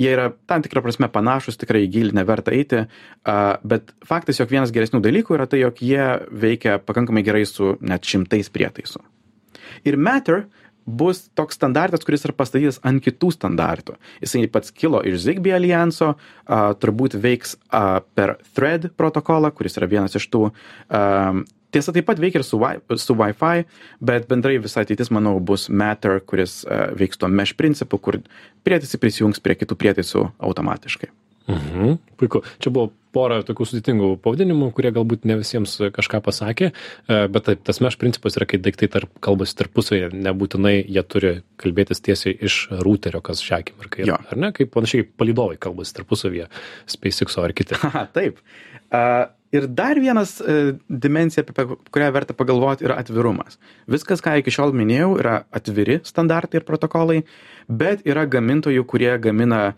Jie 0.00 0.12
yra 0.14 0.30
tam 0.48 0.62
tikrą 0.64 0.80
prasme 0.84 1.10
panašus, 1.12 1.58
tikrai 1.60 1.82
gilį 1.92 2.14
neverta 2.16 2.54
eiti, 2.56 2.86
uh, 2.86 3.40
bet 3.64 3.92
faktas, 4.06 4.40
jog 4.40 4.52
vienas 4.52 4.72
geresnių 4.72 5.02
dalykų 5.04 5.36
yra 5.36 5.48
tai, 5.50 5.60
jog 5.64 5.82
jie 5.84 6.06
veikia 6.30 6.78
pakankamai 6.84 7.24
gerai 7.26 7.44
su 7.48 7.74
net 7.80 8.08
šimtais 8.08 8.52
prietaisų. 8.52 9.04
Ir 9.88 9.96
Matter 10.00 10.46
bus 10.90 11.28
toks 11.36 11.58
standartas, 11.58 12.04
kuris 12.06 12.24
yra 12.26 12.34
pastatytas 12.36 12.80
ant 12.86 13.02
kitų 13.04 13.30
standartų. 13.34 13.96
Jisai 14.24 14.46
pats 14.52 14.72
kilo 14.74 15.02
iš 15.06 15.20
Zigbee 15.22 15.54
alijanso, 15.54 16.14
turbūt 16.48 17.16
veiks 17.20 17.56
per 18.16 18.36
Thread 18.56 18.90
protokolą, 18.98 19.52
kuris 19.54 19.78
yra 19.78 19.90
vienas 19.90 20.16
iš 20.18 20.26
tų. 20.32 20.48
Tiesa, 21.70 21.94
taip 21.94 22.08
pat 22.08 22.20
veikia 22.22 22.42
ir 22.42 22.46
su, 22.46 22.58
wi 22.60 22.98
su 22.98 23.16
Wi-Fi, 23.18 23.64
bet 24.02 24.28
bendrai 24.30 24.58
visa 24.62 24.82
ateitis, 24.84 25.12
manau, 25.14 25.36
bus 25.38 25.68
Matter, 25.70 26.18
kuris 26.26 26.60
uh, 26.66 26.90
veiks 26.98 27.20
tuo 27.20 27.30
mesh 27.30 27.54
principu, 27.58 28.00
kur 28.02 28.20
prietaisai 28.66 29.00
prisijungs 29.02 29.42
prie 29.44 29.58
kitų 29.60 29.78
prietaisų 29.78 30.26
automatiškai. 30.50 31.12
Mhm, 31.50 31.96
puiku. 32.16 32.42
Čia 32.62 32.70
buvo 32.70 32.90
pora 33.14 33.40
tokių 33.46 33.66
sudėtingų 33.66 34.10
pavadinimų, 34.22 34.68
kurie 34.76 34.92
galbūt 34.94 35.24
ne 35.26 35.34
visiems 35.40 35.72
kažką 35.96 36.20
pasakė, 36.22 36.68
e, 36.70 37.16
bet 37.32 37.46
taip, 37.48 37.64
tas 37.66 37.80
meš 37.82 37.96
principas 37.98 38.38
yra, 38.38 38.46
kai 38.46 38.60
daiktai 38.62 38.86
tarp, 38.92 39.10
kalbasi 39.24 39.56
tarpusavėje, 39.58 40.12
nebūtinai 40.14 40.76
jie 40.78 41.02
turi 41.02 41.32
kalbėtis 41.60 42.04
tiesiai 42.06 42.36
iš 42.46 42.60
routerio, 42.84 43.22
kas 43.24 43.42
šią 43.42 43.62
akimirką 43.64 44.04
yra. 44.04 44.20
Ar 44.30 44.38
ne, 44.38 44.52
kaip 44.54 44.70
panašiai 44.76 45.08
palidovai 45.08 45.58
kalbasi 45.58 45.96
tarpusavėje, 45.98 46.46
SpaceX 46.94 47.40
ar 47.42 47.56
kiti. 47.56 47.78
Aha, 47.90 48.06
taip. 48.16 48.38
Uh, 48.90 49.26
ir 49.54 49.66
dar 49.66 49.98
vienas 50.00 50.36
uh, 50.40 50.72
dimensija, 50.88 51.44
apie 51.46 51.78
kurią 51.90 52.10
verta 52.14 52.36
pagalvoti, 52.36 52.86
yra 52.86 52.98
atvirumas. 53.02 53.58
Viskas, 53.90 54.22
ką 54.24 54.36
iki 54.40 54.52
šiol 54.54 54.74
minėjau, 54.76 55.14
yra 55.20 55.40
atviri 55.54 56.00
standartai 56.06 56.60
ir 56.60 56.66
protokolai, 56.68 57.20
bet 57.70 58.04
yra 58.08 58.26
gamintojų, 58.30 58.84
kurie 58.90 59.10
gamina 59.22 59.74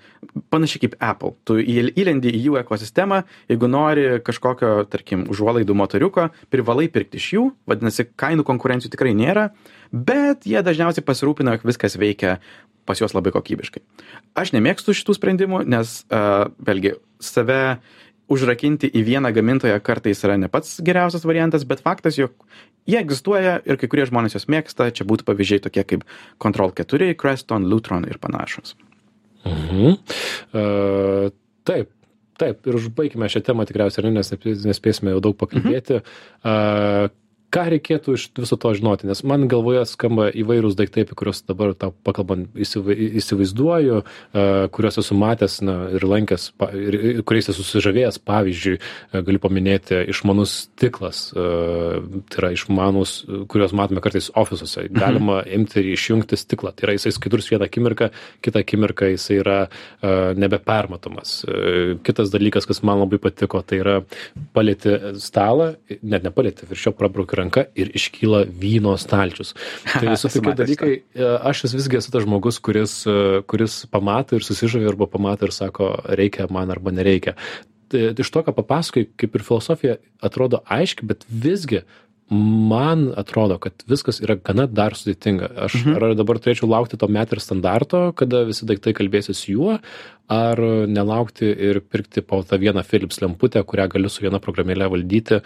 panašiai 0.52 0.86
kaip 0.86 0.96
Apple. 1.00 1.34
Tu 1.48 1.60
įl- 1.60 1.92
įlendi 1.98 2.32
į 2.32 2.42
jų 2.46 2.58
ekosistemą, 2.62 3.22
jeigu 3.52 3.68
nori 3.68 4.06
kažkokio, 4.24 4.74
tarkim, 4.92 5.26
užuolaidų 5.32 5.76
motoriuko, 5.76 6.30
privalai 6.52 6.88
pirkti 6.92 7.20
iš 7.20 7.30
jų, 7.36 7.46
vadinasi, 7.68 8.08
kainų 8.16 8.46
konkurencijų 8.48 8.92
tikrai 8.94 9.12
nėra, 9.16 9.50
bet 9.92 10.48
jie 10.48 10.60
dažniausiai 10.64 11.04
pasirūpina, 11.04 11.56
jog 11.56 11.66
viskas 11.68 11.98
veikia 12.00 12.38
pas 12.88 12.98
juos 12.98 13.14
labai 13.14 13.30
kokybiškai. 13.34 13.82
Aš 14.34 14.54
nemėgstu 14.56 14.94
šitų 14.96 15.14
sprendimų, 15.18 15.62
nes, 15.70 16.00
uh, 16.10 16.48
vėlgi, 16.64 16.96
save 17.22 17.78
užrakinti 18.32 18.90
į 18.90 19.04
vieną 19.06 19.32
gamintoją 19.34 19.78
kartais 19.84 20.22
yra 20.26 20.38
ne 20.40 20.50
pats 20.52 20.78
geriausias 20.84 21.26
variantas, 21.28 21.66
bet 21.68 21.82
faktas, 21.84 22.18
jog 22.20 22.34
jie 22.88 22.98
egzistuoja 23.00 23.58
ir 23.68 23.78
kai 23.80 23.90
kurie 23.90 24.06
žmonės 24.08 24.36
juos 24.36 24.48
mėgsta, 24.52 24.90
čia 24.94 25.06
būtų 25.08 25.26
pavyzdžiai 25.28 25.64
tokie 25.66 25.84
kaip 25.88 26.06
Control 26.42 26.74
4, 26.78 27.12
Creston, 27.18 27.68
Lutron 27.70 28.06
ir 28.08 28.20
panašus. 28.22 28.76
Mhm. 29.46 29.98
Uh, 30.54 31.30
taip, 31.68 31.90
taip, 32.40 32.62
ir 32.66 32.78
užbaigime 32.78 33.30
šią 33.30 33.42
temą 33.46 33.66
tikriausiai, 33.68 34.12
nes 34.14 34.34
nespėsime 34.66 35.16
jau 35.16 35.24
daug 35.24 35.38
pakalbėti. 35.38 36.02
Mhm. 36.02 36.46
Uh, 36.46 37.18
ką 37.52 37.66
reikėtų 37.74 38.16
iš 38.16 38.26
viso 38.38 38.56
to 38.60 38.72
žinoti? 38.76 39.06
Nes 39.08 39.20
man 39.28 39.44
galvoje 39.50 39.84
skamba 39.88 40.28
įvairūs 40.30 40.76
daiktai 40.78 41.04
apie 41.04 41.16
kuriuos 41.18 41.42
dabar 41.48 41.74
tau 41.78 41.92
pakalbant 42.06 42.48
įsivai 42.56 42.96
įsivaizduoju 43.20 43.98
a 44.00 44.44
kuriuos 44.72 45.00
esu 45.02 45.16
matęs 45.18 45.58
na 45.66 45.76
ir 45.96 46.06
lankęs 46.08 46.48
ir 46.78 47.22
kuriais 47.28 47.50
esu 47.52 47.64
susižavėjęs. 47.64 48.20
Pavyzdžiui 48.28 48.78
galiu 49.26 49.42
paminėti 49.42 50.00
išmanus 50.12 50.54
stiklas 50.66 51.24
a 51.36 51.46
tai 52.32 52.40
yra 52.40 52.52
išmanūs 52.56 53.14
kuriuos 53.52 53.76
matome 53.76 54.04
kartais 54.04 54.30
ofisuose. 54.38 54.86
Galima 54.92 55.42
imti 55.44 55.82
ir 55.82 55.92
išjungti 55.96 56.38
stiklą. 56.40 56.72
Tai 56.76 56.88
yra 56.88 56.96
jisai 56.96 57.14
skaidrus 57.16 57.50
vieną 57.52 57.68
akimirką 57.68 58.10
kitą 58.44 58.64
akimirką 58.64 59.12
jisai 59.12 59.40
yra 59.42 59.58
a 59.66 60.32
nebepermatomas. 60.38 61.42
Kitas 62.06 62.32
dalykas 62.32 62.68
kas 62.70 62.82
man 62.86 63.02
labai 63.04 63.20
patiko 63.22 63.60
tai 63.66 63.82
yra 63.84 64.00
palieti 64.56 64.96
stalą 65.20 65.72
net 66.02 66.24
nepalieti 66.24 66.68
virš 66.70 66.88
jo 66.88 66.96
prabrauki 66.96 67.41
ranka 67.42 67.66
ir 67.78 67.90
iškyla 67.98 68.44
vyno 68.62 68.94
stalčius. 69.00 69.54
Tai 69.98 70.06
visi 70.08 70.30
tokie 70.32 70.54
dalykai, 70.62 70.92
e, 71.02 71.32
aš 71.50 71.66
visgi 71.72 72.00
esu 72.00 72.14
tas 72.14 72.24
žmogus, 72.26 72.60
kuris, 72.64 73.02
e, 73.06 73.42
kuris 73.48 73.82
pamato 73.92 74.38
ir 74.38 74.46
susižavė 74.46 74.92
arba 74.94 75.10
pamato 75.10 75.48
ir 75.48 75.54
sako, 75.54 75.94
reikia 76.18 76.48
man 76.54 76.72
arba 76.74 76.94
nereikia. 76.94 77.36
Tai 77.92 78.06
iš 78.24 78.30
to, 78.32 78.40
ką 78.46 78.54
papasakai, 78.56 79.04
kaip 79.20 79.36
ir 79.36 79.44
filosofija 79.44 79.98
atrodo 80.24 80.62
aiški, 80.72 81.04
bet 81.10 81.26
visgi 81.28 81.82
man 82.32 83.10
atrodo, 83.16 83.58
kad 83.60 83.84
viskas 83.88 84.20
yra 84.24 84.38
gana 84.40 84.64
dar 84.70 84.96
sudėtinga. 84.96 85.50
Aš 85.66 85.76
mhm. 85.82 85.96
ar 85.98 86.16
dabar 86.16 86.40
turėčiau 86.40 86.70
laukti 86.70 86.98
to 87.00 87.08
meter 87.12 87.42
standarto, 87.42 88.06
kada 88.16 88.44
visi 88.48 88.68
daiktai 88.68 88.94
kalbėsis 88.96 89.44
juo, 89.50 89.76
ar 90.32 90.62
nelaukti 90.88 91.50
ir 91.50 91.82
pirkti 91.84 92.24
po 92.24 92.40
tą 92.46 92.56
vieną 92.62 92.84
Philips 92.88 93.20
lemputę, 93.24 93.62
kurią 93.68 93.88
galiu 93.92 94.12
su 94.12 94.24
viena 94.24 94.40
programėlė 94.42 94.88
valdyti, 94.94 95.42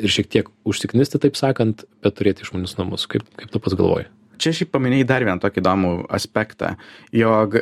ir 0.00 0.12
šiek 0.12 0.30
tiek 0.32 0.52
užsiknisti, 0.68 1.20
taip 1.22 1.38
sakant, 1.38 1.84
bet 2.04 2.18
turėti 2.18 2.46
išmanius 2.46 2.76
namus. 2.78 3.08
Kaip, 3.10 3.26
kaip 3.38 3.52
tu 3.52 3.62
pats 3.62 3.76
galvoji? 3.78 4.08
Čia 4.38 4.54
šiaip 4.54 4.70
paminėjai 4.74 5.08
dar 5.08 5.26
vieną 5.26 5.42
tokį 5.42 5.62
įdomų 5.64 5.92
aspektą, 6.14 6.76
jog 7.16 7.58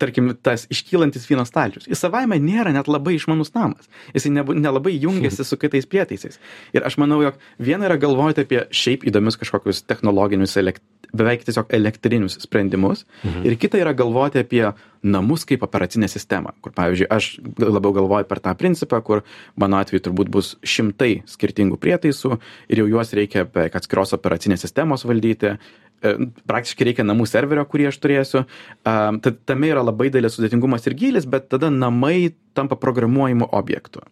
tarkim, 0.00 0.30
tas 0.42 0.66
iškylantis 0.72 1.26
vyno 1.28 1.44
stalčius. 1.48 1.86
Jis 1.90 2.00
savaime 2.00 2.38
nėra 2.40 2.72
net 2.74 2.88
labai 2.90 3.16
išmanus 3.18 3.52
namas. 3.56 3.90
Jis 4.16 4.28
nelabai 4.32 4.94
jungiasi 4.96 5.44
su 5.46 5.58
kitais 5.60 5.88
prietaisais. 5.90 6.40
Ir 6.76 6.86
aš 6.88 6.96
manau, 7.02 7.20
jog 7.24 7.40
viena 7.60 7.88
yra 7.88 7.98
galvoti 8.00 8.46
apie 8.46 8.64
šiaip 8.72 9.04
įdomius 9.10 9.38
kažkokius 9.40 9.84
technologinius, 9.84 10.56
elekt, 10.60 10.84
beveik 11.16 11.44
tiesiog 11.46 11.72
elektrinius 11.76 12.38
sprendimus. 12.44 13.04
Mhm. 13.24 13.44
Ir 13.48 13.58
kita 13.60 13.80
yra 13.80 13.94
galvoti 13.96 14.42
apie 14.42 14.64
namus 15.02 15.46
kaip 15.48 15.62
operacinę 15.64 16.08
sistemą. 16.12 16.52
Kur, 16.60 16.74
pavyzdžiui, 16.76 17.08
aš 17.10 17.30
labiau 17.58 17.94
galvoju 17.96 18.28
per 18.28 18.42
tą 18.44 18.54
principą, 18.58 19.00
kur 19.04 19.22
mano 19.56 19.80
atveju 19.80 20.04
turbūt 20.08 20.28
bus 20.32 20.56
šimtai 20.60 21.22
skirtingų 21.30 21.80
prietaisų 21.80 22.36
ir 22.68 22.82
jau 22.82 22.88
juos 22.90 23.14
reikia 23.16 23.46
beveik 23.48 23.78
atskiros 23.80 24.12
operacinės 24.16 24.66
sistemos 24.66 25.06
valdyti 25.08 25.56
E, 26.00 26.14
praktiškai 26.48 26.86
reikia 26.88 27.04
namų 27.04 27.26
serverio, 27.28 27.66
kurį 27.68 27.90
aš 27.90 27.98
turėsiu. 28.00 28.44
Tad 28.84 29.42
tame 29.48 29.68
yra 29.68 29.82
labai 29.84 30.08
didelis 30.08 30.38
sudėtingumas 30.38 30.88
ir 30.88 30.96
gilis, 30.96 31.28
bet 31.28 31.50
tada 31.52 31.68
namai 31.72 32.32
tampa 32.56 32.78
programuojimu 32.80 33.50
objektu. 33.56 34.02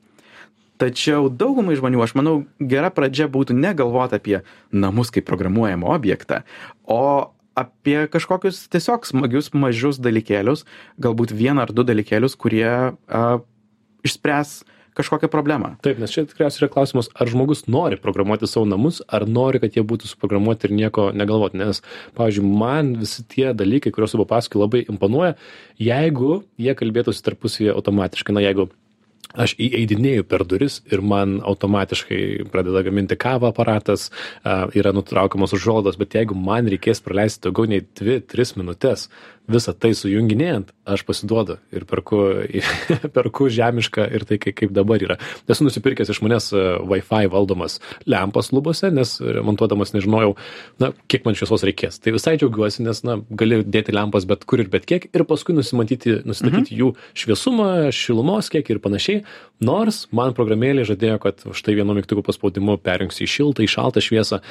Tačiau 0.79 1.27
daugumai 1.27 1.75
žmonių, 1.79 2.03
aš 2.05 2.15
manau, 2.15 2.37
gera 2.59 2.93
pradžia 2.95 3.27
būtų 3.27 3.57
negalvoti 3.59 4.19
apie 4.19 4.37
namus 4.71 5.11
kaip 5.15 5.27
programuojamą 5.27 5.91
objektą, 5.97 6.45
o 6.87 7.35
apie 7.59 8.07
kažkokius 8.07 8.69
tiesiog 8.71 9.07
smagius 9.09 9.51
mažus 9.51 9.99
dalykėlius, 9.99 10.63
galbūt 11.03 11.35
vieną 11.35 11.67
ar 11.67 11.75
du 11.75 11.83
dalykėlius, 11.87 12.39
kurie 12.39 12.69
a, 12.71 13.23
išspręs 14.07 14.61
kažkokią 14.99 15.31
problemą. 15.31 15.75
Taip, 15.83 16.01
nes 16.03 16.11
čia 16.11 16.25
tikriausiai 16.27 16.65
yra 16.65 16.71
klausimas, 16.75 17.11
ar 17.15 17.31
žmogus 17.31 17.67
nori 17.71 17.99
programuoti 18.03 18.49
savo 18.51 18.67
namus, 18.67 18.99
ar 19.07 19.27
nori, 19.31 19.61
kad 19.63 19.77
jie 19.79 19.85
būtų 19.87 20.11
suprogramuoti 20.11 20.67
ir 20.67 20.75
nieko 20.75 21.11
negalvoti. 21.15 21.61
Nes, 21.61 21.83
pavyzdžiui, 22.19 22.51
man 22.63 22.97
visi 22.99 23.23
tie 23.31 23.53
dalykai, 23.55 23.95
kuriuos 23.95 24.17
jau 24.17 24.25
papasakoju, 24.25 24.65
labai 24.65 24.83
imponuoja, 24.91 25.37
jeigu 25.79 26.43
jie 26.59 26.75
kalbėtųsi 26.79 27.23
tarpusyje 27.27 27.75
automatiškai. 27.79 28.35
Na, 28.35 28.43
jeigu 28.43 28.71
aš 29.37 29.55
įeidinėju 29.61 30.25
per 30.29 30.45
duris 30.49 30.81
ir 30.93 31.03
man 31.05 31.39
automatiškai 31.45 32.49
pradeda 32.53 32.83
gaminti 32.87 33.19
kavą 33.21 33.53
aparatas, 33.53 34.09
yra 34.77 34.95
nutraukiamos 34.97 35.53
užuolaidos, 35.57 35.99
bet 36.01 36.17
jeigu 36.17 36.37
man 36.39 36.71
reikės 36.71 37.03
praleisti 37.05 37.49
daugiau 37.49 37.69
nei 37.69 37.85
2-3 38.01 38.57
minutės 38.61 39.09
visą 39.49 39.73
tai 39.75 39.93
sujunginėjant, 39.97 40.73
aš 40.89 41.05
pasiduodu 41.09 41.59
ir 41.75 41.87
perku, 41.89 42.21
perku 43.17 43.49
žemišką 43.53 44.07
ir 44.15 44.25
tai, 44.29 44.39
kaip 44.41 44.73
dabar 44.77 45.03
yra. 45.05 45.17
Esu 45.49 45.67
nusipirkęs 45.67 46.13
iš 46.13 46.21
manęs 46.25 46.51
e, 46.53 46.65
Wi-Fi 46.89 47.31
valdomas 47.33 47.79
lempas 48.09 48.53
lubose, 48.55 48.91
nes 48.95 49.17
remontuodamas 49.23 49.95
nežinojau, 49.97 50.35
na, 50.83 50.93
kiek 51.11 51.27
man 51.27 51.39
šviesos 51.39 51.65
reikės. 51.69 52.01
Tai 52.05 52.15
visai 52.17 52.37
džiaugiuosi, 52.41 52.85
nes, 52.87 53.03
na, 53.09 53.19
gali 53.41 53.63
dėti 53.65 53.97
lempas 53.97 54.29
bet 54.29 54.45
kur 54.49 54.63
ir 54.63 54.71
bet 54.73 54.87
kiek 54.89 55.09
ir 55.11 55.25
paskui 55.29 55.57
nusimatyti, 55.57 56.21
nusistatyti 56.29 56.75
mhm. 56.75 56.81
jų 56.83 56.93
šviesumą, 57.25 57.71
šilumos 57.95 58.53
kiekį 58.53 58.77
ir 58.77 58.83
panašiai. 58.85 59.25
Nors 59.65 60.05
man 60.15 60.37
programėlė 60.37 60.85
žadėjo, 60.89 61.19
kad 61.25 61.43
štai 61.57 61.79
vienu 61.81 61.97
mygtuku 61.97 62.23
paspaudimu 62.27 62.79
perjungsi 62.85 63.25
į 63.25 63.33
šiltą, 63.33 63.65
į 63.65 63.73
šaltą 63.73 64.05
šviesą 64.05 64.43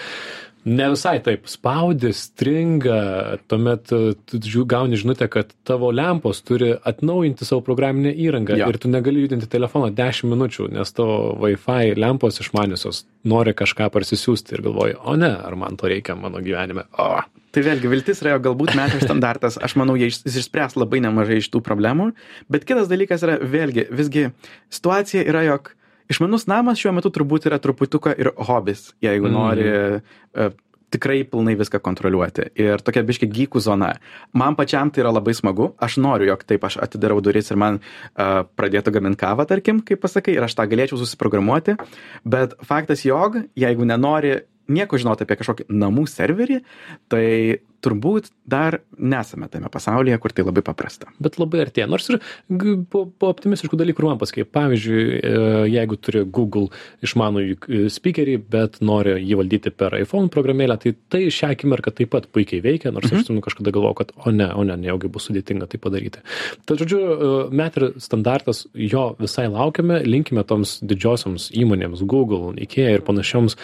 ne 0.68 0.90
visai 0.92 1.18
taip. 1.24 1.48
Spaudi 1.50 2.12
stringa 2.16 3.00
tuomet 3.48 3.92
e, 3.96 4.02
tu 4.28 4.66
gauni 4.68 5.00
žinutę 5.00 5.30
kad 5.32 5.54
tavo 5.68 5.92
lempos 5.92 6.42
turi 6.44 6.74
atnaujinti 6.92 7.48
savo 7.48 7.62
programinę 7.64 8.12
įrangą 8.12 8.58
jo. 8.60 8.68
ir 8.68 8.80
tu 8.82 8.92
negali 8.92 9.24
judinti 9.24 9.48
telefono 9.50 9.90
dešim 9.90 10.34
minučių 10.34 10.70
nes 10.76 10.94
tavo 10.98 11.38
wifi 11.42 11.96
lempos 11.96 12.42
išmaniosios 12.44 13.06
nori 13.28 13.56
kažką 13.58 13.90
parsisiųsti 13.94 14.58
ir 14.58 14.66
galvoji 14.68 15.00
o 15.04 15.16
ne 15.16 15.32
ar 15.32 15.56
man 15.56 15.80
to 15.80 15.88
reikia 15.88 16.16
mano 16.20 16.44
gyvenime? 16.44 16.88
O. 17.00 17.16
Tai 17.56 17.64
vėlgi 17.64 17.90
viltis 17.90 18.20
yra, 18.22 18.36
galbūt 18.44 18.76
metų 18.78 19.00
standartas, 19.02 19.56
aš 19.64 19.78
manau, 19.80 19.96
jis 19.98 20.20
išspręs 20.28 20.76
labai 20.78 21.00
nemažai 21.02 21.40
iš 21.42 21.48
tų 21.54 21.64
problemų, 21.66 22.12
bet 22.52 22.68
kitas 22.68 22.92
dalykas 22.92 23.24
yra, 23.26 23.40
vėlgi, 23.40 23.88
visgi 23.98 24.28
situacija 24.78 25.24
yra, 25.26 25.46
jog 25.48 25.72
išmanus 26.12 26.48
namas 26.50 26.80
šiuo 26.82 26.94
metu 26.98 27.12
turbūt 27.14 27.50
yra 27.50 27.60
truputuką 27.64 28.16
ir 28.18 28.32
hobis, 28.50 28.92
jeigu 29.04 29.30
mm. 29.30 29.36
nori 29.36 29.68
uh, 29.74 30.56
tikrai 30.94 31.22
pilnai 31.28 31.56
viską 31.60 31.82
kontroliuoti. 31.84 32.50
Ir 32.64 32.82
tokia 32.86 33.04
biški 33.08 33.28
gykų 33.32 33.62
zona. 33.64 33.94
Man 34.38 34.56
pačiam 34.60 34.92
tai 34.92 35.04
yra 35.04 35.12
labai 35.12 35.36
smagu. 35.36 35.74
Aš 35.84 36.00
noriu, 36.04 36.30
jog 36.32 36.46
taip 36.48 36.64
aš 36.64 36.80
atidarau 36.84 37.20
duris 37.24 37.52
ir 37.52 37.60
man 37.60 37.82
uh, 37.82 38.44
pradėtų 38.60 38.96
gaminti 38.96 39.22
kavą, 39.24 39.48
tarkim, 39.50 39.82
kaip 39.86 40.02
pasakai, 40.04 40.38
ir 40.38 40.48
aš 40.48 40.56
tą 40.58 40.68
galėčiau 40.72 41.00
susiprogramuoti. 41.02 41.76
Bet 42.24 42.56
faktas, 42.68 43.04
jog 43.08 43.42
jeigu 43.60 43.88
nenori 43.88 44.38
nieko 44.72 45.00
žinoti 45.00 45.26
apie 45.26 45.40
kažkokį 45.40 45.68
namų 45.72 46.08
serverį, 46.12 46.62
tai 47.12 47.26
turbūt 47.84 48.32
dar 48.50 48.80
nesame 48.98 49.48
tame 49.52 49.70
pasaulyje, 49.72 50.18
kur 50.22 50.34
tai 50.34 50.46
labai 50.48 50.64
paprasta. 50.66 51.10
Bet 51.22 51.38
labai 51.38 51.62
artėja. 51.66 51.88
Nors 51.90 52.08
ir 52.10 52.20
po, 52.92 53.04
po 53.08 53.30
optimistiškų 53.30 53.78
dalykų 53.80 54.06
man 54.08 54.22
pasakai, 54.22 54.48
pavyzdžiui, 54.50 55.04
e, 55.20 55.42
jeigu 55.76 56.00
turi 56.02 56.24
Google 56.26 56.72
išmanų 57.06 57.44
e, 57.46 57.82
speakerį, 57.94 58.38
bet 58.54 58.80
nori 58.86 59.18
jį 59.22 59.40
valdyti 59.42 59.74
per 59.76 59.98
iPhone 60.00 60.32
programėlę, 60.34 60.80
tai 60.82 60.96
tai 61.12 61.24
šią 61.34 61.52
akimirką 61.56 61.94
taip 61.98 62.12
pat 62.16 62.30
puikiai 62.34 62.64
veikia, 62.66 62.92
nors 62.96 63.10
mhm. 63.12 63.22
aš 63.22 63.30
tam 63.30 63.42
kažkada 63.46 63.74
galvojau, 63.76 64.00
kad 64.02 64.14
o 64.18 64.34
ne, 64.34 64.50
o 64.58 64.66
ne, 64.68 64.78
nejaugi 64.82 65.12
bus 65.14 65.30
sudėtinga 65.30 65.70
tai 65.70 65.82
padaryti. 65.84 66.24
Tad, 66.66 66.82
žodžiu, 66.82 67.02
e, 67.04 67.32
Metri 67.58 67.92
standartas, 68.02 68.66
jo 68.74 69.10
visai 69.22 69.48
laukiame, 69.54 70.02
linkime 70.08 70.44
toms 70.48 70.78
didžiosioms 70.88 71.52
įmonėms, 71.58 72.04
Google, 72.10 72.56
IKEA 72.66 72.98
ir 72.98 73.06
panašioms 73.06 73.58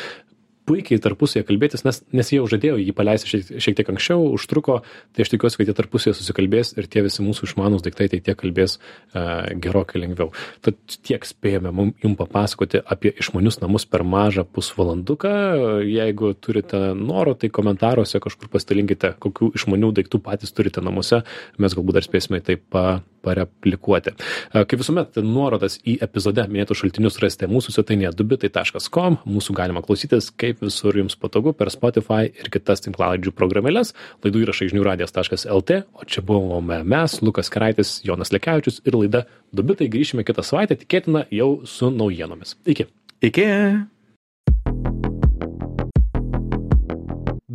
puikiai 0.68 1.02
tarpusavyje 1.04 1.46
kalbėtis, 1.48 1.84
nes, 1.86 2.00
nes 2.16 2.32
jie 2.32 2.40
jau 2.40 2.48
žadėjo 2.50 2.78
jį 2.80 2.94
paleisti 2.96 3.30
šiek, 3.32 3.52
šiek 3.64 3.78
tiek 3.80 3.90
anksčiau, 3.94 4.26
užtruko, 4.38 4.80
tai 5.16 5.26
aš 5.26 5.34
tikiuosi, 5.34 5.60
kad 5.60 5.70
jie 5.70 5.76
tarpusavyje 5.78 6.18
susikalbės 6.20 6.74
ir 6.78 6.88
tie 6.92 7.04
visi 7.06 7.26
mūsų 7.26 7.50
išmanus 7.50 7.84
daiktai 7.86 8.10
tai 8.12 8.22
tiek 8.24 8.38
kalbės 8.40 8.78
uh, 8.80 9.50
gerokai 9.64 10.04
lengviau. 10.04 10.32
Tad 10.64 10.80
tiek 11.06 11.26
spėjome 11.28 11.74
jums 12.04 12.20
papasakoti 12.20 12.84
apie 12.84 13.14
išmanius 13.20 13.60
namus 13.64 13.88
per 13.90 14.06
mažą 14.08 14.46
pusvalanduką. 14.48 15.34
Jeigu 15.88 16.34
turite 16.40 16.94
noro, 16.98 17.36
tai 17.36 17.52
komentaruose 17.54 18.22
kažkur 18.24 18.52
pasidalinkite, 18.54 19.16
kokių 19.24 19.54
išmanių 19.60 19.94
daiktų 20.00 20.22
patys 20.24 20.56
turite 20.56 20.84
namuose. 20.84 21.24
Mes 21.60 21.76
galbūt 21.76 22.00
dar 22.00 22.08
spėsime 22.08 22.40
tai 22.46 22.56
pa, 22.58 23.02
pareplikuoti. 23.24 24.16
Uh, 24.16 24.64
kaip 24.64 24.80
visuomet, 24.82 25.20
nuorodas 25.24 25.80
į 25.84 25.98
epizode 26.06 26.46
minėtus 26.52 26.82
šaltinius 26.84 27.20
rasite 27.24 27.50
mūsų 27.52 27.76
svetainėje 27.78 28.14
dubitai.com. 28.20 29.20
Mūsų 29.28 29.58
galima 29.58 29.84
klausytis 29.86 30.30
kaip 30.32 30.53
kaip 30.54 30.68
visur 30.68 30.96
jums 30.98 31.18
patogu 31.20 31.54
per 31.58 31.72
Spotify 31.74 32.30
ir 32.30 32.52
kitas 32.54 32.84
tinklalaidžių 32.86 33.34
programėlės. 33.36 33.94
Laidų 34.24 34.46
įrašai 34.46 34.70
žiniųradijas.lt, 34.72 35.80
o 35.98 36.06
čia 36.06 36.24
buvome 36.26 36.84
mes, 36.86 37.20
Lukas 37.26 37.50
Karaitis, 37.54 38.02
Jonas 38.06 38.32
Lekevičius 38.34 38.84
ir 38.86 38.98
laida 39.00 39.26
Dubitai. 39.54 39.90
Grįšime 39.94 40.26
kitą 40.28 40.46
savaitę, 40.46 40.78
tikėtina 40.80 41.26
jau 41.34 41.64
su 41.66 41.90
naujienomis. 41.94 42.56
Iki. 42.70 42.88
Iki. 43.24 43.50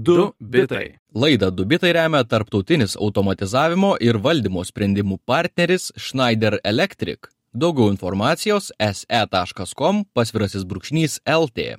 Du 0.09 0.31
bitai. 0.41 0.99
Laidą 1.15 1.51
Dubitai 1.51 1.91
remia 1.93 2.23
tarptautinis 2.25 2.95
automatizavimo 2.97 3.97
ir 4.01 4.21
valdymo 4.25 4.63
sprendimų 4.65 5.19
partneris 5.27 5.91
Schneider 5.99 6.61
Electric. 6.65 7.29
Daugiau 7.53 7.91
informacijos 7.91 8.71
se.com 8.79 10.05
pasvirasis 10.15 10.65
brūkšnys 10.69 11.21
LT. 11.25 11.75